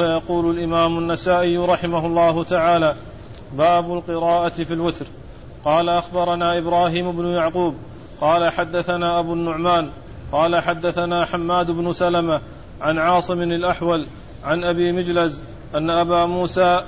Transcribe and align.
فيقول 0.00 0.58
الإمام 0.58 0.98
النسائي 0.98 1.56
رحمه 1.56 2.06
الله 2.06 2.44
تعالى 2.44 2.94
باب 3.52 3.92
القراءة 3.92 4.64
في 4.64 4.74
الوتر. 4.74 5.06
قال 5.64 5.88
أخبرنا 5.88 6.58
إبراهيم 6.58 7.12
بن 7.12 7.26
يعقوب 7.26 7.74
قال 8.20 8.52
حدثنا 8.52 9.18
أبو 9.18 9.32
النعمان 9.32 9.90
قال 10.32 10.56
حدثنا 10.56 11.24
حماد 11.24 11.70
بن 11.70 11.92
سلمة 11.92 12.40
عن 12.80 12.98
عاصم 12.98 13.42
الأحول 13.42 14.06
عن 14.44 14.64
أبي 14.64 14.92
مجلز 14.92 15.40
أن 15.74 15.90
أبا 15.90 16.26
موسى 16.26 16.84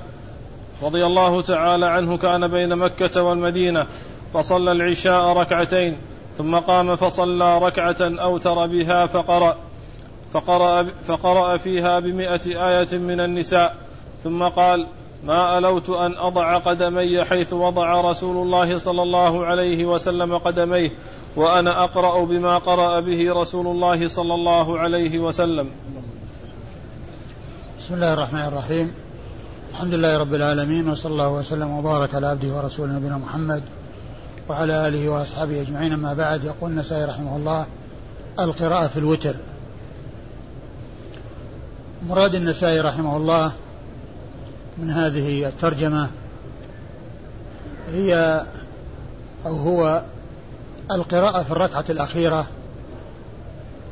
رضي 0.83 1.07
الله 1.07 1.43
تعالى 1.43 1.87
عنه 1.87 2.17
كان 2.17 2.49
بين 2.49 2.77
مكة 2.77 3.23
والمدينة 3.23 3.87
فصلى 4.35 4.73
العشاء 4.73 5.37
ركعتين 5.37 5.97
ثم 6.39 6.59
قام 6.59 6.97
فصلى 6.97 7.59
ركعة 7.59 7.97
أوتر 8.01 8.67
بها 8.67 9.07
فقرأ. 9.07 9.57
فقرأ, 10.33 10.87
فقرأ 11.07 11.59
فيها 11.59 12.01
بمئة 12.01 12.69
آية 12.69 12.99
من 12.99 13.21
النساء 13.21 13.77
ثم 14.25 14.43
قال 14.43 14.87
ما 15.25 15.59
ألوت 15.59 15.91
أن 15.91 16.17
أضع 16.17 16.59
قدمي 16.59 17.25
حيث 17.25 17.53
وضع 17.53 18.01
رسول 18.01 18.47
الله 18.47 18.79
صلى 18.79 19.03
الله 19.03 19.47
عليه 19.47 19.85
وسلم 19.85 20.39
قدميه 20.39 20.91
وأنا 21.37 21.85
أقرأ 21.85 22.25
بما 22.25 22.59
قرأ 22.59 23.01
به 23.01 23.33
رسول 23.33 23.67
الله 23.67 24.09
صلى 24.09 24.35
الله 24.35 24.79
عليه 24.79 25.19
وسلم. 25.19 25.71
بسم 27.81 27.95
الله 27.95 28.15
الرحمن 28.15 28.45
الرحيم. 28.45 28.95
الحمد 29.71 29.95
لله 29.95 30.19
رب 30.19 30.35
العالمين 30.35 30.89
وصلى 30.89 31.13
الله 31.13 31.33
وسلم 31.33 31.71
وبارك 31.71 32.15
على 32.15 32.27
عبده 32.27 32.57
ورسوله 32.57 32.93
نبينا 32.93 33.19
محمد 33.19 33.63
وعلى 34.49 34.89
آله 34.89 35.09
وأصحابه 35.09 35.61
أجمعين. 35.61 35.93
أما 35.93 36.15
بعد 36.15 36.45
يقول 36.45 36.71
النسائي 36.71 37.05
رحمه 37.05 37.37
الله 37.37 37.67
القراءة 38.41 38.87
في 38.87 38.97
الوتر. 38.97 39.35
مراد 42.09 42.35
النسائي 42.35 42.81
رحمه 42.81 43.17
الله 43.17 43.53
من 44.79 44.91
هذه 44.91 45.49
الترجمة 45.49 46.09
هي 47.93 48.43
أو 49.47 49.55
هو 49.55 50.05
القراءة 50.91 51.43
في 51.43 51.51
الركعة 51.51 51.85
الأخيرة 51.91 52.47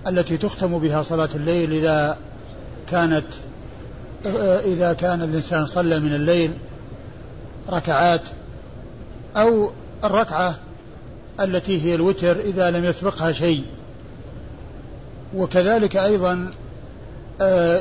التي 0.07 0.37
تختم 0.37 0.79
بها 0.79 1.03
صلاة 1.03 1.29
الليل 1.35 1.73
إذا 1.73 2.17
كانت 2.89 3.25
إذا 4.65 4.93
كان 4.93 5.23
الإنسان 5.23 5.67
صلى 5.67 6.01
من 6.01 6.15
الليل 6.15 6.53
ركعات 7.71 8.23
أو 9.37 9.71
الركعة 10.05 10.55
التي 11.41 11.83
هي 11.83 11.95
الوتر 11.95 12.41
إذا 12.41 12.71
لم 12.71 12.85
يسبقها 12.85 13.33
شيء. 13.33 13.65
وكذلك 15.37 15.97
أيضا 15.97 16.51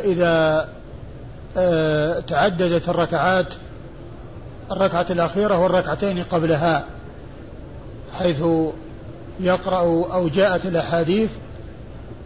إذا 0.03 0.67
آه، 1.57 2.19
تعددت 2.19 2.89
الركعات 2.89 3.53
الركعة 4.71 5.05
الأخيرة 5.09 5.59
والركعتين 5.59 6.23
قبلها 6.23 6.85
حيث 8.13 8.43
يقرأ 9.39 9.79
أو 10.13 10.27
جاءت 10.27 10.65
الأحاديث 10.65 11.29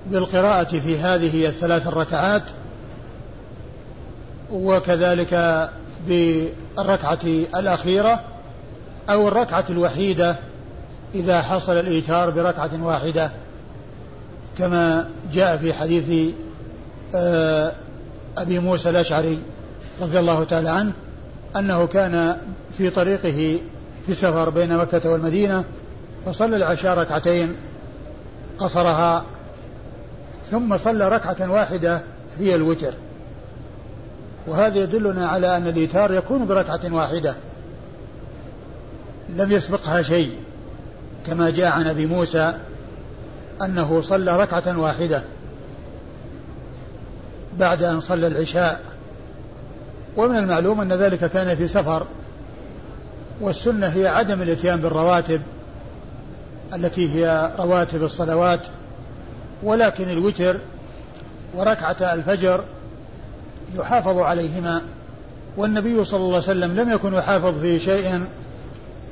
بالقراءة 0.08 0.80
في 0.80 0.98
هذه 1.00 1.48
الثلاث 1.48 1.88
الركعات 1.88 2.44
وكذلك 4.52 5.70
بالركعة 6.08 7.20
الأخيرة 7.56 8.20
أو 9.10 9.28
الركعة 9.28 9.66
الوحيدة 9.70 10.36
إذا 11.16 11.42
حصل 11.42 11.80
الإيتار 11.80 12.30
بركعة 12.30 12.84
واحدة 12.84 13.32
كما 14.58 15.10
جاء 15.34 15.58
في 15.58 15.74
حديث 15.74 16.10
آه، 16.10 16.43
أبي 18.38 18.60
موسى 18.60 18.90
الأشعري 18.90 19.40
رضي 20.02 20.20
الله 20.20 20.44
تعالى 20.44 20.70
عنه 20.70 20.94
أنه 21.56 21.88
كان 21.88 22.38
في 22.78 22.90
طريقه 22.90 23.60
في 24.06 24.14
سفر 24.14 24.50
بين 24.50 24.78
مكة 24.78 25.12
والمدينة 25.12 25.64
فصلى 26.26 26.56
العشاء 26.56 26.98
ركعتين 26.98 27.56
قصرها 28.58 29.26
ثم 30.52 30.78
صلى 30.78 31.10
ركعة 31.10 31.52
واحدة 31.52 32.02
هي 32.40 32.56
الوتر. 32.56 32.94
وهذا 34.48 34.80
يدلنا 34.80 35.28
على 35.28 35.58
أن 35.58 35.68
الإيتار 35.68 36.14
يكون 36.14 36.48
بركعة 36.48 36.94
واحدة. 36.94 37.36
لم 39.38 39.52
يسبقها 39.52 40.02
شيء 40.02 40.32
كما 41.28 41.50
جاء 41.50 41.72
عن 41.72 41.88
أبي 41.88 42.06
موسى 42.06 42.54
أنه 43.62 44.02
صلى 44.02 44.38
ركعة 44.38 44.80
واحدة. 44.80 45.24
بعد 47.60 47.84
أن 47.84 48.00
صلى 48.00 48.28
العشاء. 48.28 48.82
ومن 50.18 50.38
المعلوم 50.38 50.82
أن 50.82 50.94
ذلك 50.94 51.26
كان 51.26 51.56
في 51.56 51.68
سفر. 51.68 52.04
والسنة 53.42 53.88
هي 53.88 54.08
عدم 54.08 54.42
الإتيان 54.42 54.82
بالرواتب 54.82 55.42
التي 56.74 57.16
هي 57.16 57.52
رواتب 57.60 58.04
الصلوات. 58.04 58.60
ولكن 59.64 60.10
الوتر 60.10 60.58
وركعة 61.54 62.14
الفجر 62.14 62.64
يحافظ 63.76 64.18
عليهما. 64.18 64.82
والنبي 65.58 66.06
صلى 66.06 66.18
الله 66.18 66.28
عليه 66.28 66.38
وسلم 66.38 66.80
لم 66.80 66.92
يكن 66.92 67.14
يحافظ 67.14 67.60
في 67.60 67.80
شيء 67.80 68.26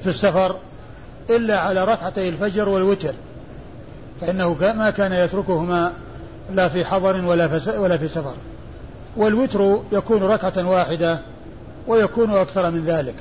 في 0.02 0.10
السفر 0.10 0.56
إلا 1.30 1.60
على 1.60 1.84
ركعتي 1.84 2.30
الفجر 2.30 2.70
والوتر. 2.70 3.14
فإنه 4.22 4.58
ما 4.76 4.90
كان 4.90 5.14
يتركهما 5.14 5.94
لا 6.50 6.68
في 6.68 6.86
حضر 6.86 7.26
ولا 7.26 7.48
في 7.48 7.78
ولا 7.78 7.98
في 7.98 8.08
سفر. 8.08 8.34
والوتر 9.18 9.80
يكون 9.92 10.24
ركعة 10.24 10.70
واحدة 10.70 11.20
ويكون 11.88 12.32
أكثر 12.32 12.72
من 12.72 12.86
ذلك. 12.86 13.16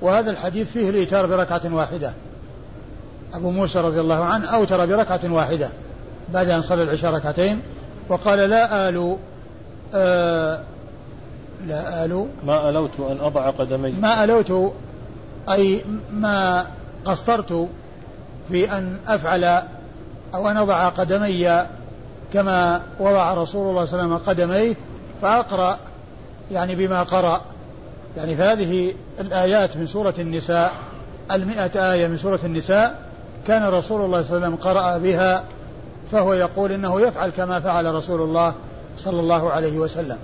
وهذا 0.00 0.30
الحديث 0.30 0.72
فيه 0.72 0.90
الإيتار 0.90 1.26
بركعة 1.26 1.74
واحدة. 1.74 2.12
أبو 3.34 3.50
موسى 3.50 3.80
رضي 3.80 4.00
الله 4.00 4.24
عنه 4.24 4.48
أوتر 4.48 4.86
بركعة 4.86 5.20
واحدة 5.24 5.68
بعد 6.32 6.48
أن 6.48 6.62
صلى 6.62 6.82
العشاء 6.82 7.14
ركعتين 7.14 7.60
وقال 8.08 8.38
لا 8.38 8.88
آل 8.88 9.16
آه 9.94 10.62
لا 11.66 12.04
آل. 12.04 12.26
ما 12.46 12.68
ألوت 12.68 12.90
أن 13.00 13.18
أضع 13.20 13.50
قدمي. 13.50 13.90
ما 13.90 14.24
ألوت 14.24 14.72
أي 15.48 15.84
ما 16.12 16.66
قصرت 17.04 17.68
في 18.48 18.72
أن 18.72 18.96
أفعل 19.08 19.44
أو 20.34 20.50
أن 20.50 20.56
أضع 20.56 20.88
قدمي 20.88 21.66
كما 22.32 22.82
وضع 23.00 23.34
رسول 23.34 23.70
الله 23.70 23.84
صلى 23.84 24.00
الله 24.00 24.14
عليه 24.14 24.24
وسلم 24.24 24.28
قدميه 24.28 24.74
فأقرأ 25.22 25.78
يعني 26.50 26.74
بما 26.74 27.02
قرأ. 27.02 27.40
يعني 28.16 28.36
فهذه 28.36 28.94
الآيات 29.20 29.76
من 29.76 29.86
سورة 29.86 30.14
النساء 30.18 30.72
المئة 31.32 31.92
آية 31.92 32.06
من 32.06 32.16
سورة 32.16 32.40
النساء 32.44 32.98
كان 33.46 33.62
رسول 33.64 34.04
الله 34.04 34.22
صلى 34.22 34.36
الله 34.36 34.46
عليه 34.46 34.56
وسلم 34.56 34.56
قرأ 34.56 34.98
بها 34.98 35.44
فهو 36.12 36.34
يقول 36.34 36.72
إنه 36.72 37.00
يفعل 37.00 37.30
كما 37.30 37.60
فعل 37.60 37.94
رسول 37.94 38.22
الله 38.22 38.54
صلى 38.98 39.20
الله 39.20 39.50
عليه 39.50 39.78
وسلم. 39.78 40.18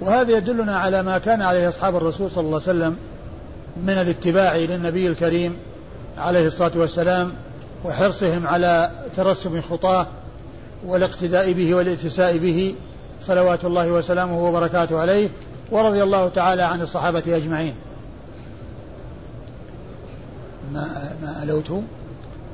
وهذا 0.00 0.36
يدلنا 0.36 0.78
على 0.78 1.02
ما 1.02 1.18
كان 1.18 1.42
عليه 1.42 1.68
أصحاب 1.68 1.96
الرسول 1.96 2.30
صلى 2.30 2.40
الله 2.40 2.60
عليه 2.66 2.78
وسلم 2.78 2.96
من 3.76 3.92
الاتباع 3.92 4.56
للنبي 4.56 5.06
الكريم 5.06 5.56
عليه 6.18 6.46
الصلاة 6.46 6.72
والسلام 6.74 7.32
وحرصهم 7.84 8.46
على 8.46 8.90
ترسم 9.16 9.60
خطاه 9.60 10.06
والاقتداء 10.86 11.52
به 11.52 11.74
والاتساء 11.74 12.38
به 12.38 12.74
صلوات 13.22 13.64
الله 13.64 13.92
وسلامه 13.92 14.46
وبركاته 14.46 15.00
عليه 15.00 15.28
ورضي 15.70 16.02
الله 16.02 16.28
تعالى 16.28 16.62
عن 16.62 16.80
الصحابة 16.80 17.22
أجمعين. 17.26 17.74
ما 20.72 20.86
ما 21.22 21.42
ألوت؟ 21.42 21.82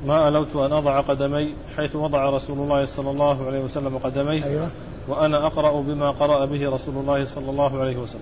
ما 0.05 0.27
ألوت 0.27 0.55
أن 0.55 0.73
أضع 0.73 1.01
قدمي 1.01 1.53
حيث 1.77 1.95
وضع 1.95 2.29
رسول 2.29 2.57
الله 2.57 2.85
صلى 2.85 3.11
الله 3.11 3.47
عليه 3.47 3.59
وسلم 3.59 3.97
قدميه 3.97 4.45
أيوة. 4.45 4.69
وأنا 5.07 5.45
أقرأ 5.45 5.81
بما 5.81 6.11
قرأ 6.11 6.45
به 6.45 6.69
رسول 6.69 6.95
الله 6.97 7.25
صلى 7.25 7.49
الله 7.49 7.79
عليه 7.79 7.97
وسلم. 7.97 8.21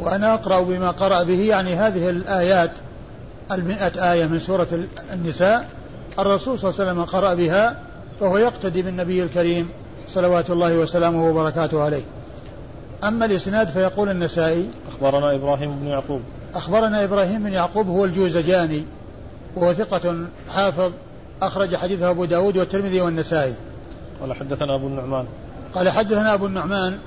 وأنا 0.00 0.34
أقرأ 0.34 0.60
بما 0.60 0.90
قرأ 0.90 1.22
به 1.22 1.40
يعني 1.40 1.74
هذه 1.74 2.10
الآيات 2.10 2.70
المئة 3.52 4.12
آية 4.12 4.26
من 4.26 4.38
سورة 4.38 4.66
النساء 5.12 5.68
الرسول 6.18 6.58
صلى 6.58 6.70
الله 6.70 6.80
عليه 6.80 6.90
وسلم 6.90 7.04
قرأ 7.04 7.34
بها 7.34 7.87
فهو 8.20 8.38
يقتدي 8.38 8.82
بالنبي 8.82 9.22
الكريم 9.22 9.68
صلوات 10.08 10.50
الله 10.50 10.78
وسلامه 10.78 11.30
وبركاته 11.30 11.82
عليه. 11.82 12.02
أما 13.04 13.24
الإسناد 13.24 13.68
فيقول 13.68 14.08
النسائي 14.08 14.70
أخبرنا 14.88 15.34
إبراهيم 15.34 15.76
بن 15.80 15.86
يعقوب. 15.86 16.20
أخبرنا 16.54 17.04
إبراهيم 17.04 17.42
بن 17.42 17.52
يعقوب 17.52 17.88
هو 17.88 18.04
الجوزجاني 18.04 18.84
وهو 19.56 19.72
ثقة 19.72 20.26
حافظ 20.50 20.92
أخرج 21.42 21.76
حديثه 21.76 22.10
أبو 22.10 22.24
داود 22.24 22.58
والترمذي 22.58 23.00
والنسائي. 23.00 23.54
قال 24.20 24.34
حدثنا 24.34 24.74
أبو 24.74 24.86
النعمان. 24.86 25.26
قال 25.74 25.90
حدثنا 25.90 26.34
أبو 26.34 26.46
النعمان 26.46 26.98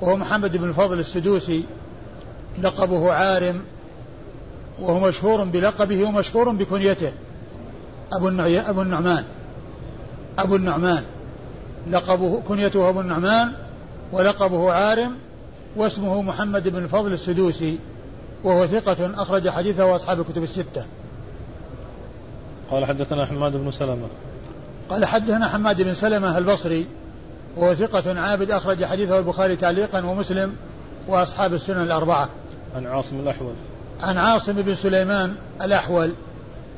وهو 0.00 0.16
محمد 0.16 0.56
بن 0.56 0.68
الفضل 0.68 0.98
السدوسي 0.98 1.64
لقبه 2.62 3.12
عارم 3.12 3.64
وهو 4.80 5.08
مشهور 5.08 5.44
بلقبه 5.44 6.08
ومشهور 6.08 6.50
بكنيته. 6.50 7.12
أبو 8.12 8.28
أبو 8.68 8.82
النعمان. 8.82 9.24
أبو 10.38 10.56
النعمان. 10.56 11.04
لقبه 11.90 12.42
كنيته 12.48 12.88
أبو 12.88 13.00
النعمان 13.00 13.52
ولقبه 14.12 14.72
عارم 14.72 15.14
واسمه 15.76 16.22
محمد 16.22 16.68
بن 16.68 16.84
الفضل 16.84 17.12
السدوسي 17.12 17.78
وهو 18.44 18.66
ثقة 18.66 19.22
أخرج 19.22 19.48
حديثه 19.48 19.96
أصحاب 19.96 20.20
الكتب 20.20 20.42
الستة. 20.42 20.84
قال 22.70 22.84
حدثنا 22.84 23.26
حماد 23.26 23.56
بن 23.56 23.70
سلمة. 23.70 24.08
قال 24.90 25.04
حدثنا 25.04 25.48
حماد 25.48 25.82
بن 25.82 25.94
سلمة 25.94 26.38
البصري 26.38 26.86
وهو 27.56 27.74
ثقة 27.74 28.20
عابد 28.20 28.50
أخرج 28.50 28.84
حديثه 28.84 29.18
البخاري 29.18 29.56
تعليقا 29.56 30.06
ومسلم 30.06 30.56
وأصحاب 31.08 31.54
السنن 31.54 31.82
الأربعة. 31.82 32.28
عن 32.76 32.86
عاصم 32.86 33.20
الأحول. 33.20 33.52
عن 34.00 34.18
عاصم 34.18 34.52
بن 34.52 34.74
سليمان 34.74 35.34
الأحول. 35.62 36.12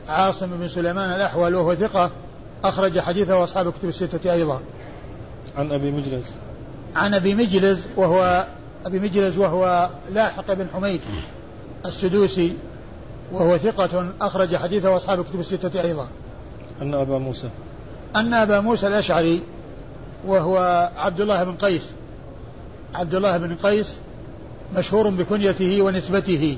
عاصم 0.09 0.47
بن 0.47 0.69
سليمان 0.69 1.11
الأحول 1.11 1.55
وهو 1.55 1.75
ثقة 1.75 2.11
أخرج 2.65 3.01
حديثه 3.01 3.45
أصحاب 3.45 3.69
الكتب 3.69 3.89
الستة 3.89 4.33
أيضا. 4.33 4.61
عن 5.57 5.73
أبي 5.73 5.91
مجلس. 5.91 6.31
عن 6.97 7.15
أبي 7.15 7.35
مجلس 7.35 7.89
وهو 7.97 8.47
أبي 8.87 8.99
مجلس 8.99 9.39
وهو 9.39 9.91
لاحق 10.13 10.53
بن 10.53 10.67
حميد 10.75 11.01
السدوسي 11.87 12.57
وهو 13.33 13.57
ثقة 13.57 14.13
أخرج 14.21 14.57
حديثه 14.57 14.97
أصحاب 14.97 15.21
الكتب 15.21 15.41
الستة 15.41 15.83
أيضا. 15.83 16.09
أن 16.83 16.95
أبا 16.95 17.19
موسى. 17.19 17.49
أن 18.17 18.35
أبا 18.35 18.61
موسى 18.61 18.87
الأشعري 18.87 19.41
وهو 20.27 20.91
عبد 20.97 21.21
الله 21.21 21.45
بن 21.45 21.55
قيس. 21.55 21.93
عبد 22.95 23.15
الله 23.15 23.37
بن 23.37 23.55
قيس 23.55 23.97
مشهور 24.77 25.11
بكنيته 25.11 25.83
ونسبته. 25.83 26.57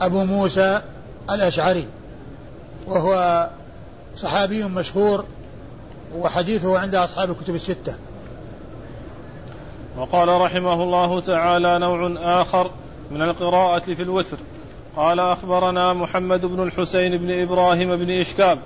أبو 0.00 0.24
موسى 0.24 0.82
الأشعري 1.30 1.86
وهو 2.86 3.48
صحابي 4.16 4.64
مشهور 4.64 5.24
وحديثه 6.14 6.78
عند 6.78 6.94
أصحاب 6.94 7.30
الكتب 7.30 7.54
الستة. 7.54 7.94
وقال 9.98 10.28
رحمه 10.28 10.82
الله 10.82 11.20
تعالى 11.20 11.78
نوع 11.78 12.14
آخر 12.40 12.70
من 13.10 13.22
القراءة 13.22 13.94
في 13.94 14.02
الوتر. 14.02 14.36
قال 14.96 15.20
أخبرنا 15.20 15.92
محمد 15.92 16.46
بن 16.46 16.62
الحسين 16.62 17.16
بن 17.16 17.42
إبراهيم 17.42 17.96
بن 17.96 18.10
إشكاب 18.10 18.58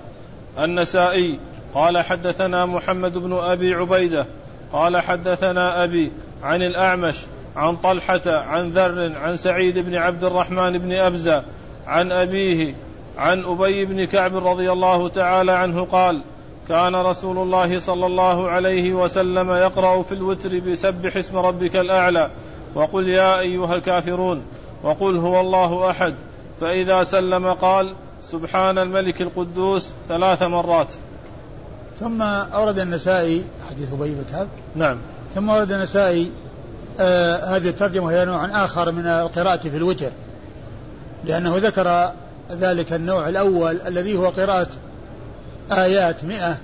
النسائي 0.59 1.41
قال 1.75 1.99
حدثنا 1.99 2.67
محمد 2.67 3.19
بن 3.19 3.33
أبي 3.33 3.75
عبيدة 3.75 4.27
قال 4.73 4.97
حدثنا 4.99 5.85
أبي 5.85 6.13
عن 6.43 6.63
الأعمش 6.63 7.17
عن 7.57 7.77
طلحة 7.77 8.21
عن 8.27 8.71
ذر 8.71 9.13
عن 9.17 9.37
سعيد 9.37 9.79
بن 9.79 9.95
عبد 9.95 10.25
الرحمن 10.25 10.79
بن 10.79 10.93
أبزة 10.93 11.43
عن 11.87 12.13
أبيه 12.13 12.75
عن 13.19 13.45
أبي 13.45 13.85
بن 13.85 14.05
كعب 14.05 14.47
رضي 14.47 14.73
الله 14.73 15.09
تعالى 15.09 15.53
عنه 15.53 15.85
قال 15.85 16.23
كان 16.69 16.95
رسول 16.95 17.39
الله 17.39 17.79
صلى 17.79 18.07
الله 18.07 18.49
عليه 18.49 18.93
وسلم 18.95 19.51
يقرأ 19.51 20.03
في 20.03 20.13
الوتر 20.13 20.59
بسبح 20.59 21.17
اسم 21.17 21.37
ربك 21.37 21.77
الأعلى 21.77 22.31
وقل 22.75 23.09
يا 23.09 23.39
أيها 23.39 23.75
الكافرون 23.75 24.43
وقل 24.83 25.17
هو 25.17 25.41
الله 25.41 25.91
أحد. 25.91 26.15
فإذا 26.61 27.05
سلم 27.05 27.53
قال 27.53 27.95
سبحان 28.23 28.79
الملك 28.79 29.23
القدوس 29.23 29.93
ثلاث 30.09 30.43
مرات. 30.43 30.95
ثم 32.01 32.23
أورد 32.23 32.79
النسائي 32.79 33.45
حديث 33.71 33.93
أبي 33.93 34.15
بن 34.15 34.25
كعب. 34.33 34.49
نعم. 34.77 34.97
ثم 35.35 35.51
أورد 35.51 35.73
النسائي 35.73 36.31
آه 37.01 37.57
هذه 37.57 37.69
الترجمة 37.69 38.11
هي 38.13 38.25
نوع 38.25 38.65
آخر 38.65 38.93
من 38.93 39.07
القراءة 39.07 39.69
في 39.69 39.77
الوتر 39.77 40.11
لأنه 41.25 41.57
ذكر 41.57 42.11
ذلك 42.53 42.93
النوع 42.93 43.29
الأول 43.29 43.81
الذي 43.87 44.17
هو 44.17 44.29
قراءة 44.29 44.69
آيات 45.73 46.25
مئة 46.25 46.57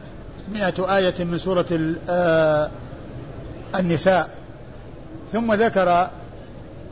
مئة 0.52 0.96
آية 0.96 1.24
من 1.24 1.38
سورة 1.38 1.94
آه 2.08 2.70
النساء. 3.74 4.28
ثم 5.32 5.52
ذكر 5.52 6.10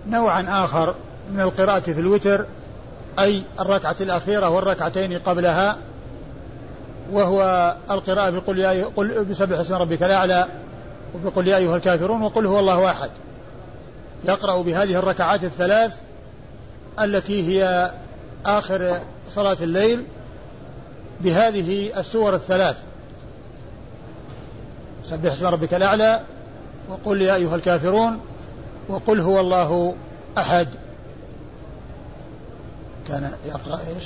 نوعا 0.08 0.64
آخر 0.64 0.94
من 1.32 1.40
القراءة 1.40 1.80
في 1.80 2.00
الوتر 2.00 2.46
أي 3.18 3.42
الركعة 3.60 3.96
الأخيرة 4.00 4.48
والركعتين 4.48 5.18
قبلها 5.18 5.76
وهو 7.12 7.74
القراءة 7.90 8.30
بقل 8.30 8.58
يا 8.58 8.84
قل 8.96 9.24
بسبح 9.24 9.58
اسم 9.58 9.74
ربك 9.74 10.02
الأعلى 10.02 10.46
وبقل 11.14 11.48
يا 11.48 11.56
أيها 11.56 11.76
الكافرون 11.76 12.22
وقل 12.22 12.46
هو 12.46 12.60
الله 12.60 12.90
أحد. 12.90 13.10
يقرأ 14.24 14.62
بهذه 14.62 14.98
الركعات 14.98 15.44
الثلاث 15.44 15.92
التي 17.00 17.48
هي 17.48 17.90
آخر 18.46 18.98
صلاة 19.30 19.56
الليل 19.60 20.04
بهذه 21.20 21.98
السور 22.00 22.34
الثلاث. 22.34 22.76
سبح 25.04 25.32
اسم 25.32 25.46
ربك 25.46 25.74
الأعلى 25.74 26.20
وقل 26.88 27.22
يا 27.22 27.34
أيها 27.34 27.54
الكافرون 27.54 28.20
وقل 28.88 29.20
هو 29.20 29.40
الله 29.40 29.94
أحد. 30.38 30.68
كان 33.08 33.32
يقرأ 33.46 33.80
إيش؟ 33.96 34.04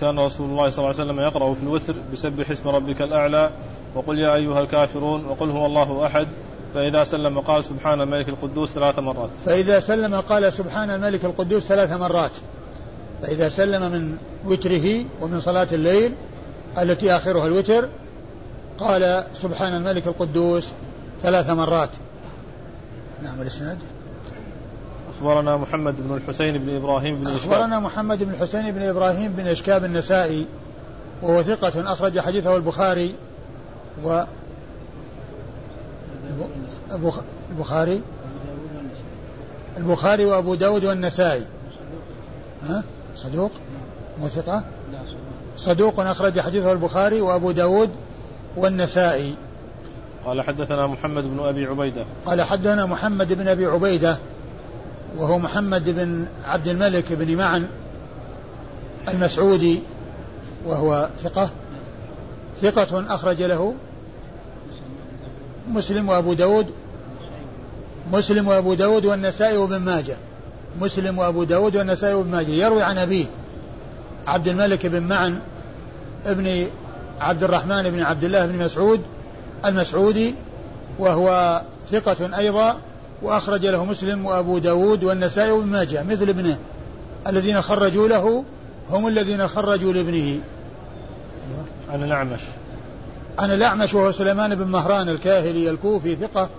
كان 0.00 0.18
رسول 0.18 0.50
الله 0.50 0.70
صلى 0.70 0.78
الله 0.78 1.00
عليه 1.00 1.12
وسلم 1.12 1.20
يقرأ 1.20 1.54
في 1.54 1.62
الوتر 1.62 1.94
بسبح 2.12 2.50
اسم 2.50 2.68
ربك 2.68 3.02
الأعلى 3.02 3.50
وقل 3.94 4.18
يا 4.18 4.34
أيها 4.34 4.60
الكافرون 4.60 5.26
وقل 5.26 5.50
هو 5.50 5.66
الله 5.66 6.06
أحد. 6.06 6.28
فإذا 6.74 7.04
سلم 7.04 7.40
قال 7.40 7.64
سبحان 7.64 8.00
الملك 8.00 8.28
القدوس 8.28 8.70
ثلاث 8.70 8.98
مرات. 8.98 9.30
فإذا 9.46 9.80
سلم 9.80 10.14
قال 10.14 10.52
سبحان 10.52 10.90
الملك 10.90 11.24
القدوس 11.24 11.62
ثلاث 11.62 11.92
مرات. 11.92 12.30
فإذا 13.22 13.48
سلم 13.48 13.92
من 13.92 14.16
وتره 14.44 15.04
ومن 15.20 15.40
صلاة 15.40 15.68
الليل 15.72 16.14
التي 16.78 17.16
آخرها 17.16 17.46
الوتر 17.46 17.88
قال 18.78 19.24
سبحان 19.34 19.74
الملك 19.74 20.06
القدوس 20.06 20.68
ثلاث 21.22 21.50
مرات. 21.50 21.90
نعم 23.22 23.42
الاسناد 23.42 23.78
أخبرنا 25.16 25.56
محمد 25.56 25.94
بن 25.98 26.14
الحسين 26.16 26.58
بن 26.58 26.76
إبراهيم 26.76 27.20
بن 27.20 27.30
إشكاب. 27.30 27.52
أخبرنا 27.52 27.78
محمد 27.78 28.22
بن 28.22 28.30
الحسين 28.30 28.70
بن 28.70 28.82
إبراهيم 28.82 29.32
بن 29.32 29.46
إشكاب 29.46 29.84
النسائي 29.84 30.46
وهو 31.22 31.42
ثقة 31.42 31.92
أخرج 31.92 32.20
حديثه 32.20 32.56
البخاري 32.56 33.14
و 34.04 34.22
البخاري؟ 37.50 38.00
البخاري 39.76 40.24
وأبو 40.24 40.54
داود 40.54 40.84
والنسائي. 40.84 41.44
ها؟ 42.68 42.82
صدوق؟ 43.16 43.50
وثقة 44.22 44.64
صدوق 45.56 46.00
أخرج 46.00 46.40
حديثه 46.40 46.72
البخاري 46.72 47.20
وأبو 47.20 47.50
داود 47.50 47.90
والنسائي. 48.56 49.34
قال 50.26 50.42
حدثنا 50.42 50.86
محمد 50.86 51.24
بن 51.24 51.40
أبي 51.40 51.66
عبيدة. 51.66 52.04
قال 52.26 52.42
حدثنا 52.42 52.86
محمد 52.86 53.32
بن 53.32 53.48
أبي 53.48 53.66
عبيدة 53.66 54.18
وهو 55.16 55.38
محمد 55.38 55.90
بن 55.90 56.26
عبد 56.44 56.68
الملك 56.68 57.12
بن 57.12 57.36
معن 57.36 57.68
المسعودي 59.08 59.80
وهو 60.66 61.08
ثقة. 61.22 61.50
ثقة 62.62 63.14
أخرج 63.14 63.42
له 63.42 63.74
مسلم 65.68 66.08
وأبو 66.08 66.32
داود. 66.32 66.66
مسلم 68.12 68.48
وأبو 68.48 68.74
داود 68.74 69.06
والنسائي 69.06 69.56
وابن 69.56 69.76
ماجه. 69.76 70.16
مسلم 70.80 71.18
وأبو 71.18 71.44
داود 71.44 71.76
والنسائي 71.76 72.14
وابن 72.14 72.30
ماجه. 72.30 72.50
يروي 72.50 72.82
عن 72.82 72.98
أبيه 72.98 73.26
عبد 74.26 74.48
الملك 74.48 74.86
بن 74.86 75.02
معن 75.02 75.40
ابن 76.26 76.66
عبد 77.20 77.42
الرحمن 77.42 77.90
بن 77.90 78.00
عبد 78.00 78.24
الله 78.24 78.46
بن 78.46 78.58
مسعود 78.58 79.00
المسعودي 79.64 80.34
وهو 80.98 81.60
ثقة 81.90 82.38
أيضا 82.38 82.76
وأخرج 83.22 83.66
له 83.66 83.84
مسلم 83.84 84.26
وأبو 84.26 84.58
داود 84.58 85.04
والنسائي 85.04 85.50
وابن 85.50 85.66
ماجه. 85.66 86.02
مثل 86.02 86.28
ابنه. 86.28 86.58
الذين 87.26 87.62
خرجوا 87.62 88.08
له 88.08 88.44
هم 88.90 89.06
الذين 89.08 89.48
خرجوا 89.48 89.92
لابنه. 89.92 90.40
عن 91.92 92.02
الأعمش. 92.02 92.40
عن 93.38 93.50
الأعمش 93.50 93.94
وهو 93.94 94.12
سليمان 94.12 94.54
بن 94.54 94.66
مهران 94.66 95.08
الكاهلي 95.08 95.70
الكوفي 95.70 96.16
ثقة 96.16 96.50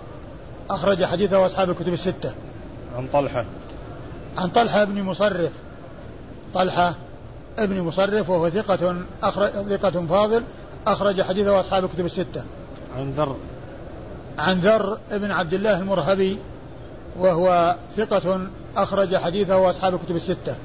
أخرج 0.70 1.04
حديثه 1.04 1.46
أصحاب 1.46 1.70
الكتب 1.70 1.92
الستة. 1.92 2.32
عن 2.96 3.06
طلحة. 3.12 3.44
عن 4.38 4.48
طلحة 4.48 4.84
بن 4.84 5.02
مصرف. 5.02 5.50
طلحة 6.54 6.94
ابن 7.58 7.80
مصرف 7.80 8.30
وهو 8.30 8.50
ثقة 8.50 8.96
أخرج 9.22 9.50
ثقة 9.50 10.06
فاضل 10.06 10.42
أخرج 10.86 11.22
حديثه 11.22 11.60
أصحاب 11.60 11.84
الكتب 11.84 12.04
الستة. 12.04 12.44
عن 12.96 13.12
ذر. 13.12 13.36
عن 14.38 14.60
ذر 14.60 14.98
ابن 15.10 15.30
عبد 15.30 15.54
الله 15.54 15.78
المرهبي 15.78 16.38
وهو 17.18 17.76
ثقة 17.96 18.48
أخرج 18.76 19.16
حديثه 19.16 19.70
أصحاب 19.70 19.94
الكتب 19.94 20.16
الستة. 20.16 20.56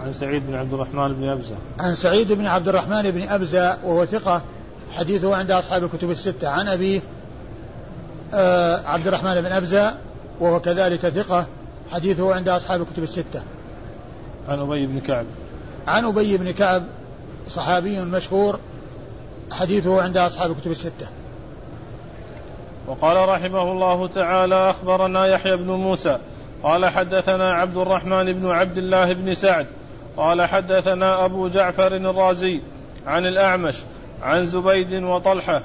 عن 0.00 0.12
سعيد 0.12 0.46
بن 0.46 0.54
عبد 0.54 0.72
الرحمن 0.72 1.14
بن 1.14 1.28
أبزة. 1.28 1.54
عن 1.80 1.94
سعيد 1.94 2.32
بن 2.32 2.46
عبد 2.46 2.68
الرحمن 2.68 3.10
بن 3.10 3.28
أبزة 3.28 3.78
وهو 3.84 4.06
ثقة 4.06 4.42
حديثه 4.92 5.36
عند 5.36 5.50
أصحاب 5.50 5.84
الكتب 5.84 6.10
الستة. 6.10 6.48
عن 6.48 6.68
أبيه 6.68 7.00
آه 8.34 8.86
عبد 8.86 9.06
الرحمن 9.06 9.40
بن 9.40 9.52
أبزة 9.52 9.94
وهو 10.40 10.60
كذلك 10.60 11.08
ثقة 11.08 11.46
حديثه 11.94 12.34
عند 12.34 12.48
أصحاب 12.48 12.82
الكتب 12.82 13.02
الستة. 13.02 13.42
عن 14.48 14.58
أبي 14.58 14.86
بن 14.86 15.00
كعب. 15.00 15.26
عن 15.86 16.04
أبي 16.04 16.36
بن 16.36 16.50
كعب 16.50 16.82
صحابي 17.48 18.00
مشهور 18.00 18.60
حديثه 19.50 20.02
عند 20.02 20.16
أصحاب 20.16 20.50
الكتب 20.50 20.70
الستة. 20.70 21.06
وقال 22.86 23.28
رحمه 23.28 23.72
الله 23.72 24.06
تعالى 24.06 24.70
أخبرنا 24.70 25.26
يحيى 25.26 25.56
بن 25.56 25.70
موسى 25.70 26.18
قال 26.62 26.86
حدثنا 26.86 27.52
عبد 27.52 27.76
الرحمن 27.76 28.32
بن 28.32 28.50
عبد 28.50 28.78
الله 28.78 29.12
بن 29.12 29.34
سعد 29.34 29.66
قال 30.16 30.42
حدثنا 30.42 31.24
أبو 31.24 31.48
جعفر 31.48 31.96
الرازي 31.96 32.60
عن 33.06 33.26
الأعمش 33.26 33.76
عن 34.22 34.44
زبيد 34.44 34.94
وطلحة 34.94 35.62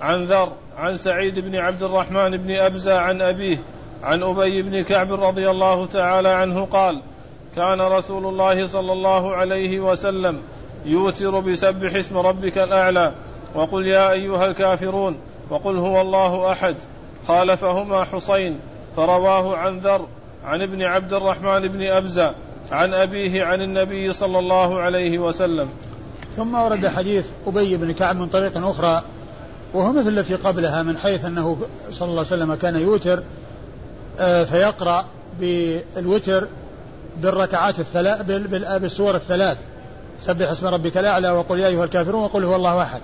عن 0.00 0.24
ذر 0.24 0.52
عن 0.78 0.96
سعيد 0.96 1.38
بن 1.38 1.56
عبد 1.56 1.82
الرحمن 1.82 2.36
بن 2.36 2.56
أبزة 2.56 2.98
عن 2.98 3.22
أبيه 3.22 3.58
عن 4.02 4.22
أبي 4.22 4.62
بن 4.62 4.82
كعب 4.82 5.12
رضي 5.12 5.50
الله 5.50 5.86
تعالى 5.86 6.28
عنه 6.28 6.64
قال 6.64 7.00
كان 7.56 7.80
رسول 7.80 8.26
الله 8.26 8.66
صلى 8.66 8.92
الله 8.92 9.34
عليه 9.34 9.80
وسلم 9.80 10.38
يوتر 10.84 11.40
بسبح 11.40 11.94
اسم 11.94 12.16
ربك 12.16 12.58
الأعلى 12.58 13.12
وقل 13.54 13.86
يا 13.86 14.12
أيها 14.12 14.46
الكافرون 14.46 15.16
وقل 15.50 15.78
هو 15.78 16.00
الله 16.00 16.52
أحد. 16.52 16.76
خالفهما 17.28 18.04
حسين 18.04 18.58
فرواه 18.96 19.56
عن 19.56 19.78
ذر 19.78 20.06
عن 20.44 20.62
ابن 20.62 20.82
عبد 20.82 21.12
الرحمن 21.12 21.68
بن 21.68 21.82
أبزة 21.82 22.34
عن 22.70 22.94
أبيه 22.94 23.44
عن 23.44 23.62
النبي 23.62 24.12
صلى 24.12 24.38
الله 24.38 24.80
عليه 24.80 25.18
وسلم. 25.18 25.68
ثم 26.36 26.54
ورد 26.54 26.86
حديث 26.86 27.24
أبي 27.46 27.76
بن 27.76 27.92
كعب 27.92 28.16
من 28.16 28.26
طريق 28.28 28.66
أخرى 28.66 29.02
وهو 29.74 29.92
مثل 29.92 30.08
التي 30.08 30.34
قبلها 30.34 30.82
من 30.82 30.98
حيث 30.98 31.24
أنه 31.24 31.58
صلى 31.90 32.08
الله 32.08 32.24
عليه 32.30 32.42
وسلم 32.42 32.54
كان 32.54 32.76
يوتر 32.76 33.22
فيقرأ 34.18 35.04
بالوتر 35.40 36.46
بالركعات 37.16 37.80
الثلاث 37.80 38.22
بالسور 38.80 39.14
الثلاث. 39.14 39.56
سبح 40.20 40.50
اسم 40.50 40.66
ربك 40.66 40.98
الأعلى 40.98 41.30
وقل 41.30 41.60
يا 41.60 41.68
أيها 41.68 41.84
الكافرون 41.84 42.24
وقل 42.24 42.44
هو 42.44 42.56
الله 42.56 42.82
أحد. 42.82 43.00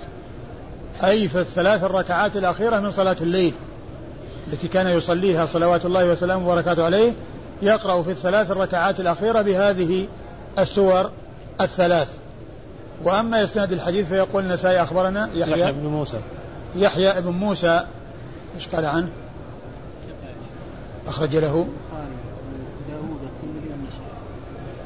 أي 1.05 1.29
في 1.29 1.41
الثلاث 1.41 1.85
الركعات 1.85 2.37
الأخيرة 2.37 2.81
من 2.81 2.91
صلاة 2.91 3.17
الليل 3.21 3.55
التي 4.53 4.69
كان 4.69 4.89
يصليها 4.89 5.47
صلوات 5.47 5.87
الله 5.87 6.11
وسلامه 6.11 6.49
وبركاته 6.49 6.85
عليه 6.85 7.13
يقرأ 7.63 8.03
في 8.03 8.11
الثلاث 8.11 8.51
الركعات 8.51 9.01
الأخيرة 9.01 9.43
بهذه 9.43 10.07
السور 10.59 11.11
الثلاث. 11.61 12.09
وأما 13.05 13.45
إسناد 13.45 13.73
الحديث 13.73 14.09
فيقول 14.09 14.45
النسائي 14.45 14.83
أخبرنا 14.83 15.29
يحيى, 15.35 15.61
يحيى 15.61 15.73
بن 15.73 15.87
موسى. 15.87 16.19
يحيى 16.77 17.21
بن 17.21 17.31
موسى 17.33 17.81
إيش 18.55 18.69
قال 18.69 18.87
عنه؟ 18.87 19.09
أخرج 21.09 21.37
له. 21.37 21.67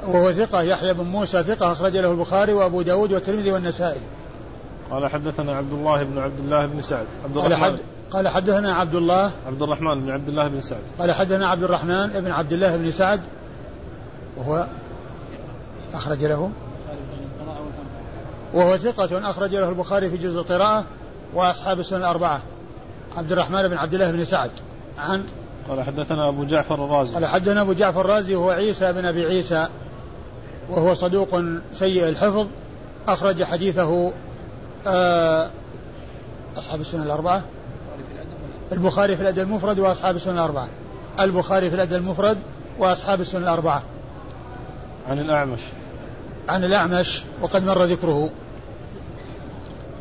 وهو 0.07 0.33
ثقة 0.33 0.63
يحيى 0.63 0.95
بن 0.95 1.05
موسى 1.05 1.43
ثقة 1.43 1.73
أخرج 1.73 1.97
له 1.97 2.11
البخاري 2.11 2.53
وأبو 2.53 2.83
داود 2.83 3.13
والترمذي 3.13 3.53
والنسائي. 3.53 4.01
قال 4.91 5.11
حدثنا 5.11 5.57
عبد 5.57 5.73
الله 5.73 6.03
بن 6.03 6.19
عبد 6.19 6.39
الله 6.39 6.67
بن 6.67 6.83
سعد. 6.83 7.07
عبد 7.25 7.37
الرحمن. 7.37 7.63
قال, 7.63 7.65
حد 7.65 7.79
قال 8.11 8.29
حدثنا 8.29 8.75
عبد 8.75 8.95
الله. 8.95 9.31
عبد 9.47 9.63
الرحمن 9.63 10.01
بن 10.01 10.11
عبد 10.11 10.29
الله 10.29 10.49
بن 10.49 10.61
سعد. 10.61 10.83
قال 10.99 11.13
حدثنا 11.13 11.49
عبد 11.49 11.63
الرحمن 11.63 12.07
بن 12.09 12.31
عبد 12.31 12.53
الله 12.53 12.77
بن 12.77 12.91
سعد. 12.91 13.21
وهو 14.37 14.67
أخرج 15.95 16.25
له. 16.25 16.51
وهو 18.55 18.77
ثقة 18.77 19.31
أخرج 19.31 19.55
له 19.55 19.69
البخاري 19.69 20.11
في 20.11 20.17
جزء 20.17 20.41
القراءة 20.41 20.85
وأصحاب 21.35 21.81
السنن 21.81 21.99
الأربعة. 21.99 22.41
عبد 23.17 23.33
الرحمن 23.33 23.69
بن 23.69 23.77
عبد 23.77 23.95
الله 23.95 24.11
بن 24.11 24.25
سعد. 24.25 24.51
عن 24.99 25.25
قال 25.69 25.83
حدثنا 25.83 26.29
أبو 26.29 26.45
جعفر 26.45 26.85
الرازي. 26.85 27.15
قال 27.15 27.27
حدثنا 27.27 27.61
أبو 27.61 27.73
جعفر 27.73 28.01
الرازي 28.01 28.35
وهو 28.35 28.51
عيسى 28.51 28.93
بن 28.93 29.05
أبي 29.05 29.25
عيسى 29.25 29.69
وهو 30.71 30.95
صدوق 30.95 31.41
سيء 31.73 32.09
الحفظ 32.09 32.47
أخرج 33.09 33.43
حديثه 33.43 34.13
آه، 34.87 35.51
أصحاب 36.59 36.81
السنن 36.81 37.03
الأربعة. 37.03 37.43
البخاري 38.73 39.17
في 39.17 39.23
الأدب 39.23 39.39
المفرد 39.39 39.79
وأصحاب 39.79 40.17
السنن 40.17 40.35
الأربعة. 40.35 40.69
البخاري 41.21 41.71
في 41.71 41.77
الأدب 41.77 41.97
المفرد 41.97 42.39
وأصحاب 42.79 43.21
السنن 43.21 43.43
الأربعة. 43.43 43.83
عن 45.09 45.19
الأعمش. 45.19 45.61
عن 46.49 46.65
الأعمش 46.65 47.23
وقد 47.43 47.65
مر 47.65 47.83
ذكره. 47.83 48.31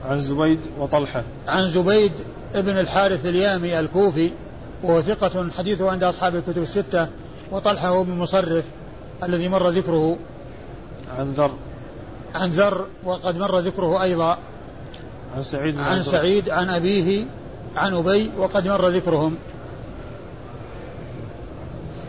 عن 0.10 0.20
زبيد 0.20 0.60
وطلحة. 0.80 1.24
عن 1.48 1.68
زبيد 1.68 2.12
ابن 2.56 2.78
الحارث 2.78 3.26
اليامي 3.26 3.80
الكوفي 3.80 4.32
وهو 4.86 5.02
ثقة 5.02 5.48
حديثه 5.58 5.92
عند 5.92 6.04
أصحاب 6.04 6.36
الكتب 6.36 6.62
الستة 6.62 7.08
وطلحة 7.52 7.88
هو 7.88 8.04
بن 8.04 8.18
مصرف 8.18 8.64
الذي 9.24 9.50
مر 9.50 9.70
ذكره. 9.70 10.18
عن 11.18 11.34
ذر. 11.34 11.52
عن 12.36 12.52
ذر 12.52 12.86
وقد 13.04 13.38
مر 13.38 13.60
ذكره 13.60 14.04
أيضا. 14.04 14.38
عن 15.36 15.44
سعيد 15.44 15.80
عن 15.80 16.04
سعيد 16.04 16.50
عن 16.50 16.70
أبيه 16.70 17.26
عن 17.76 17.94
أبي 17.94 18.32
وقد 18.38 18.68
مر 18.68 18.88
ذكرهم. 18.88 19.36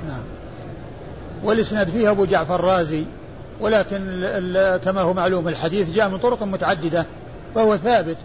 نعم. 0.06 0.23
والإسناد 1.45 1.90
فيه 1.90 2.11
أبو 2.11 2.25
جعفر 2.25 2.54
الرازي 2.54 3.04
ولكن 3.61 4.21
كما 4.85 5.00
هو 5.00 5.14
معلوم 5.14 5.49
الحديث 5.49 5.90
جاء 5.90 6.09
من 6.09 6.18
طرق 6.18 6.42
متعددة 6.42 7.06
فهو 7.54 7.76
ثابت. 7.76 8.16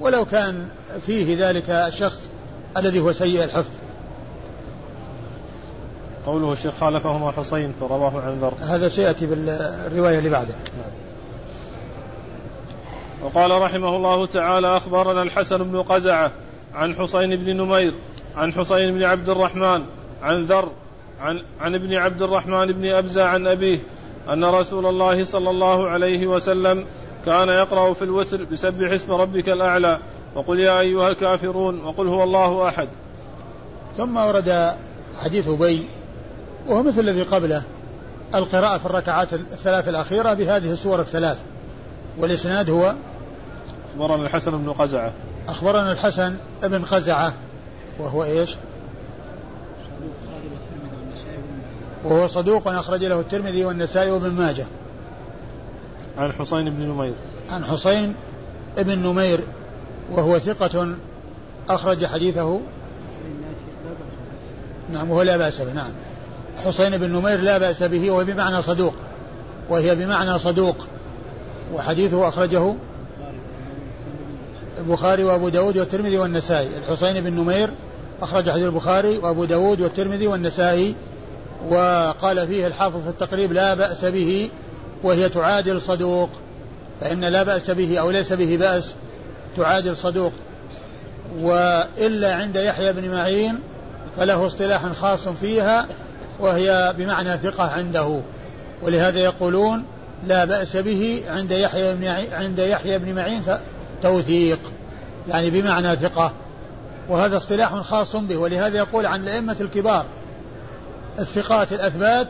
ولو 0.00 0.24
كان 0.24 0.68
فيه 1.06 1.48
ذلك 1.48 1.70
الشخص 1.70 2.28
الذي 2.76 3.00
هو 3.00 3.12
سيء 3.12 3.44
الحفظ. 3.44 3.79
قوله 6.26 6.52
الشيخ 6.52 6.74
خالفهما 6.80 7.30
حسين 7.30 7.72
فرواه 7.80 8.20
عن 8.20 8.38
ذر 8.40 8.54
هذا 8.60 8.88
سيأتي 8.88 9.26
بالرواية 9.26 10.18
اللي 10.18 10.30
بعده. 10.30 10.54
وقال 13.22 13.62
رحمه 13.62 13.96
الله 13.96 14.26
تعالى 14.26 14.76
أخبرنا 14.76 15.22
الحسن 15.22 15.58
بن 15.58 15.82
قزعة 15.82 16.30
عن 16.74 16.94
حسين 16.94 17.36
بن 17.36 17.56
نمير 17.56 17.94
عن 18.36 18.52
حسين 18.52 18.94
بن 18.94 19.02
عبد 19.02 19.28
الرحمن 19.28 19.84
عن 20.22 20.44
ذر 20.44 20.68
عن, 21.20 21.42
عن 21.60 21.74
ابن 21.74 21.94
عبد 21.94 22.22
الرحمن 22.22 22.66
بن 22.66 22.92
أبزة 22.92 23.24
عن 23.24 23.46
أبيه 23.46 23.78
أن 24.28 24.44
رسول 24.44 24.86
الله 24.86 25.24
صلى 25.24 25.50
الله 25.50 25.88
عليه 25.88 26.26
وسلم 26.26 26.84
كان 27.26 27.48
يقرأ 27.48 27.94
في 27.94 28.02
الوتر 28.02 28.44
بسبح 28.44 28.90
اسم 28.90 29.12
ربك 29.12 29.48
الأعلى 29.48 29.98
وقل 30.34 30.60
يا 30.60 30.80
أيها 30.80 31.08
الكافرون 31.08 31.84
وقل 31.84 32.08
هو 32.08 32.22
الله 32.22 32.68
أحد 32.68 32.88
ثم 33.96 34.16
ورد 34.16 34.76
حديث 35.24 35.48
أبي 35.48 35.84
وهو 36.68 36.82
مثل 36.82 37.00
الذي 37.00 37.22
قبله 37.22 37.62
القراءة 38.34 38.78
في 38.78 38.86
الركعات 38.86 39.32
الثلاث 39.32 39.88
الأخيرة 39.88 40.34
بهذه 40.34 40.72
السور 40.72 41.00
الثلاث. 41.00 41.38
والإسناد 42.18 42.70
هو 42.70 42.94
أخبرنا 43.92 44.26
الحسن 44.26 44.50
بن 44.50 44.72
قزعة. 44.72 45.12
أخبرنا 45.48 45.92
الحسن 45.92 46.36
بن 46.62 46.84
قزعة 46.84 47.32
وهو 47.98 48.24
إيش؟ 48.24 48.56
وهو 52.04 52.26
صدوق 52.26 52.68
أخرج 52.68 53.04
له 53.04 53.20
الترمذي 53.20 53.64
والنسائي 53.64 54.10
وابن 54.10 54.30
ماجه. 54.30 54.66
عن 56.18 56.32
حسين 56.32 56.70
بن 56.70 56.82
نمير. 56.82 57.14
عن 57.50 57.64
حسين 57.64 58.14
بن 58.78 58.98
نمير 58.98 59.40
وهو 60.12 60.38
ثقة 60.38 60.96
أخرج 61.68 62.06
حديثه. 62.06 62.60
نعم 64.92 65.10
وهو 65.10 65.22
لا 65.22 65.36
بأس 65.36 65.60
به 65.60 65.72
نعم. 65.72 65.92
حسين 66.60 66.98
بن 66.98 67.10
نمير 67.10 67.40
لا 67.40 67.58
بأس 67.58 67.82
به 67.82 68.10
وهو 68.10 68.24
بمعنى 68.24 68.62
صدوق. 68.62 68.94
وهي 69.70 69.94
بمعنى 69.94 70.38
صدوق. 70.38 70.76
وحديثه 71.74 72.28
أخرجه 72.28 72.74
البخاري 74.78 75.24
وأبو 75.24 75.48
داود 75.48 75.78
والترمذي 75.78 76.18
والنسائي. 76.18 76.68
الحسين 76.76 77.20
بن 77.20 77.32
نمير 77.32 77.70
أخرج 78.22 78.50
حديث 78.50 78.64
البخاري 78.64 79.18
وأبو 79.18 79.44
داود 79.44 79.80
والترمذي 79.80 80.26
والنسائي. 80.26 80.94
وقال 81.68 82.46
فيه 82.46 82.66
الحافظ 82.66 83.02
في 83.02 83.08
التقريب 83.08 83.52
لا 83.52 83.74
بأس 83.74 84.04
به 84.04 84.50
وهي 85.02 85.28
تعادل 85.28 85.80
صدوق. 85.80 86.28
فإن 87.00 87.24
لا 87.24 87.42
بأس 87.42 87.70
به 87.70 87.98
أو 87.98 88.10
ليس 88.10 88.32
به 88.32 88.56
بأس 88.56 88.94
تعادل 89.56 89.96
صدوق. 89.96 90.32
وإلا 91.40 92.34
عند 92.34 92.56
يحيى 92.56 92.92
بن 92.92 93.10
معين 93.10 93.58
فله 94.16 94.46
اصطلاح 94.46 94.92
خاص 94.92 95.28
فيها 95.28 95.86
وهي 96.40 96.94
بمعنى 96.98 97.36
ثقة 97.36 97.64
عنده. 97.64 98.20
ولهذا 98.82 99.18
يقولون 99.18 99.84
لا 100.26 100.44
بأس 100.44 100.76
به 100.76 101.22
عند 101.28 101.50
يحيى 101.50 101.94
بن 101.94 102.06
عند 102.32 102.58
يحيى 102.58 102.98
بن 102.98 103.14
معين 103.14 103.42
توثيق. 104.02 104.58
يعني 105.28 105.50
بمعنى 105.50 105.96
ثقة. 105.96 106.32
وهذا 107.08 107.36
اصطلاح 107.36 107.74
خاص 107.74 108.16
به. 108.16 108.36
ولهذا 108.36 108.78
يقول 108.78 109.06
عن 109.06 109.22
الأئمة 109.22 109.56
الكبار 109.60 110.04
الثقات 111.18 111.72
الأثبات 111.72 112.28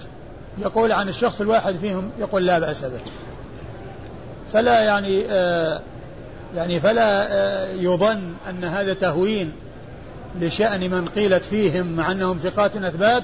يقول 0.59 0.93
عن 0.93 1.09
الشخص 1.09 1.41
الواحد 1.41 1.77
فيهم 1.77 2.11
يقول 2.19 2.47
لا 2.47 2.59
بأس 2.59 2.85
به. 2.85 3.01
فلا 4.53 4.81
يعني 4.81 5.23
آه 5.31 5.81
يعني 6.57 6.81
فلا 6.81 7.33
آه 7.33 7.69
يظن 7.73 8.35
أن 8.51 8.65
هذا 8.65 8.95
تهوين 8.95 9.53
لشأن 10.41 10.91
من 10.91 11.09
قيلت 11.09 11.45
فيهم 11.45 11.97
مع 11.97 12.13
أنهم 12.13 12.39
ثقات 12.39 12.77
أثبات. 12.77 13.23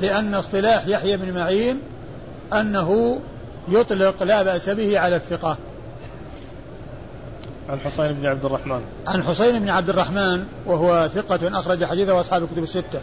لأن 0.00 0.34
اصطلاح 0.34 0.86
يحيى 0.86 1.16
بن 1.16 1.34
معين 1.34 1.80
أنه 2.52 3.20
يطلق 3.68 4.22
لا 4.22 4.42
بأس 4.42 4.68
به 4.68 4.98
على 4.98 5.16
الثقة. 5.16 5.56
عن 7.68 7.80
حسين 7.80 8.12
بن 8.12 8.26
عبد 8.26 8.44
الرحمن. 8.44 8.80
عن 9.06 9.22
حسين 9.22 9.58
بن 9.58 9.68
عبد 9.68 9.88
الرحمن 9.88 10.44
وهو 10.66 11.08
ثقة 11.14 11.58
أخرج 11.58 11.84
حديثه 11.84 12.14
وأصحاب 12.14 12.42
الكتب 12.42 12.62
الستة. 12.62 13.00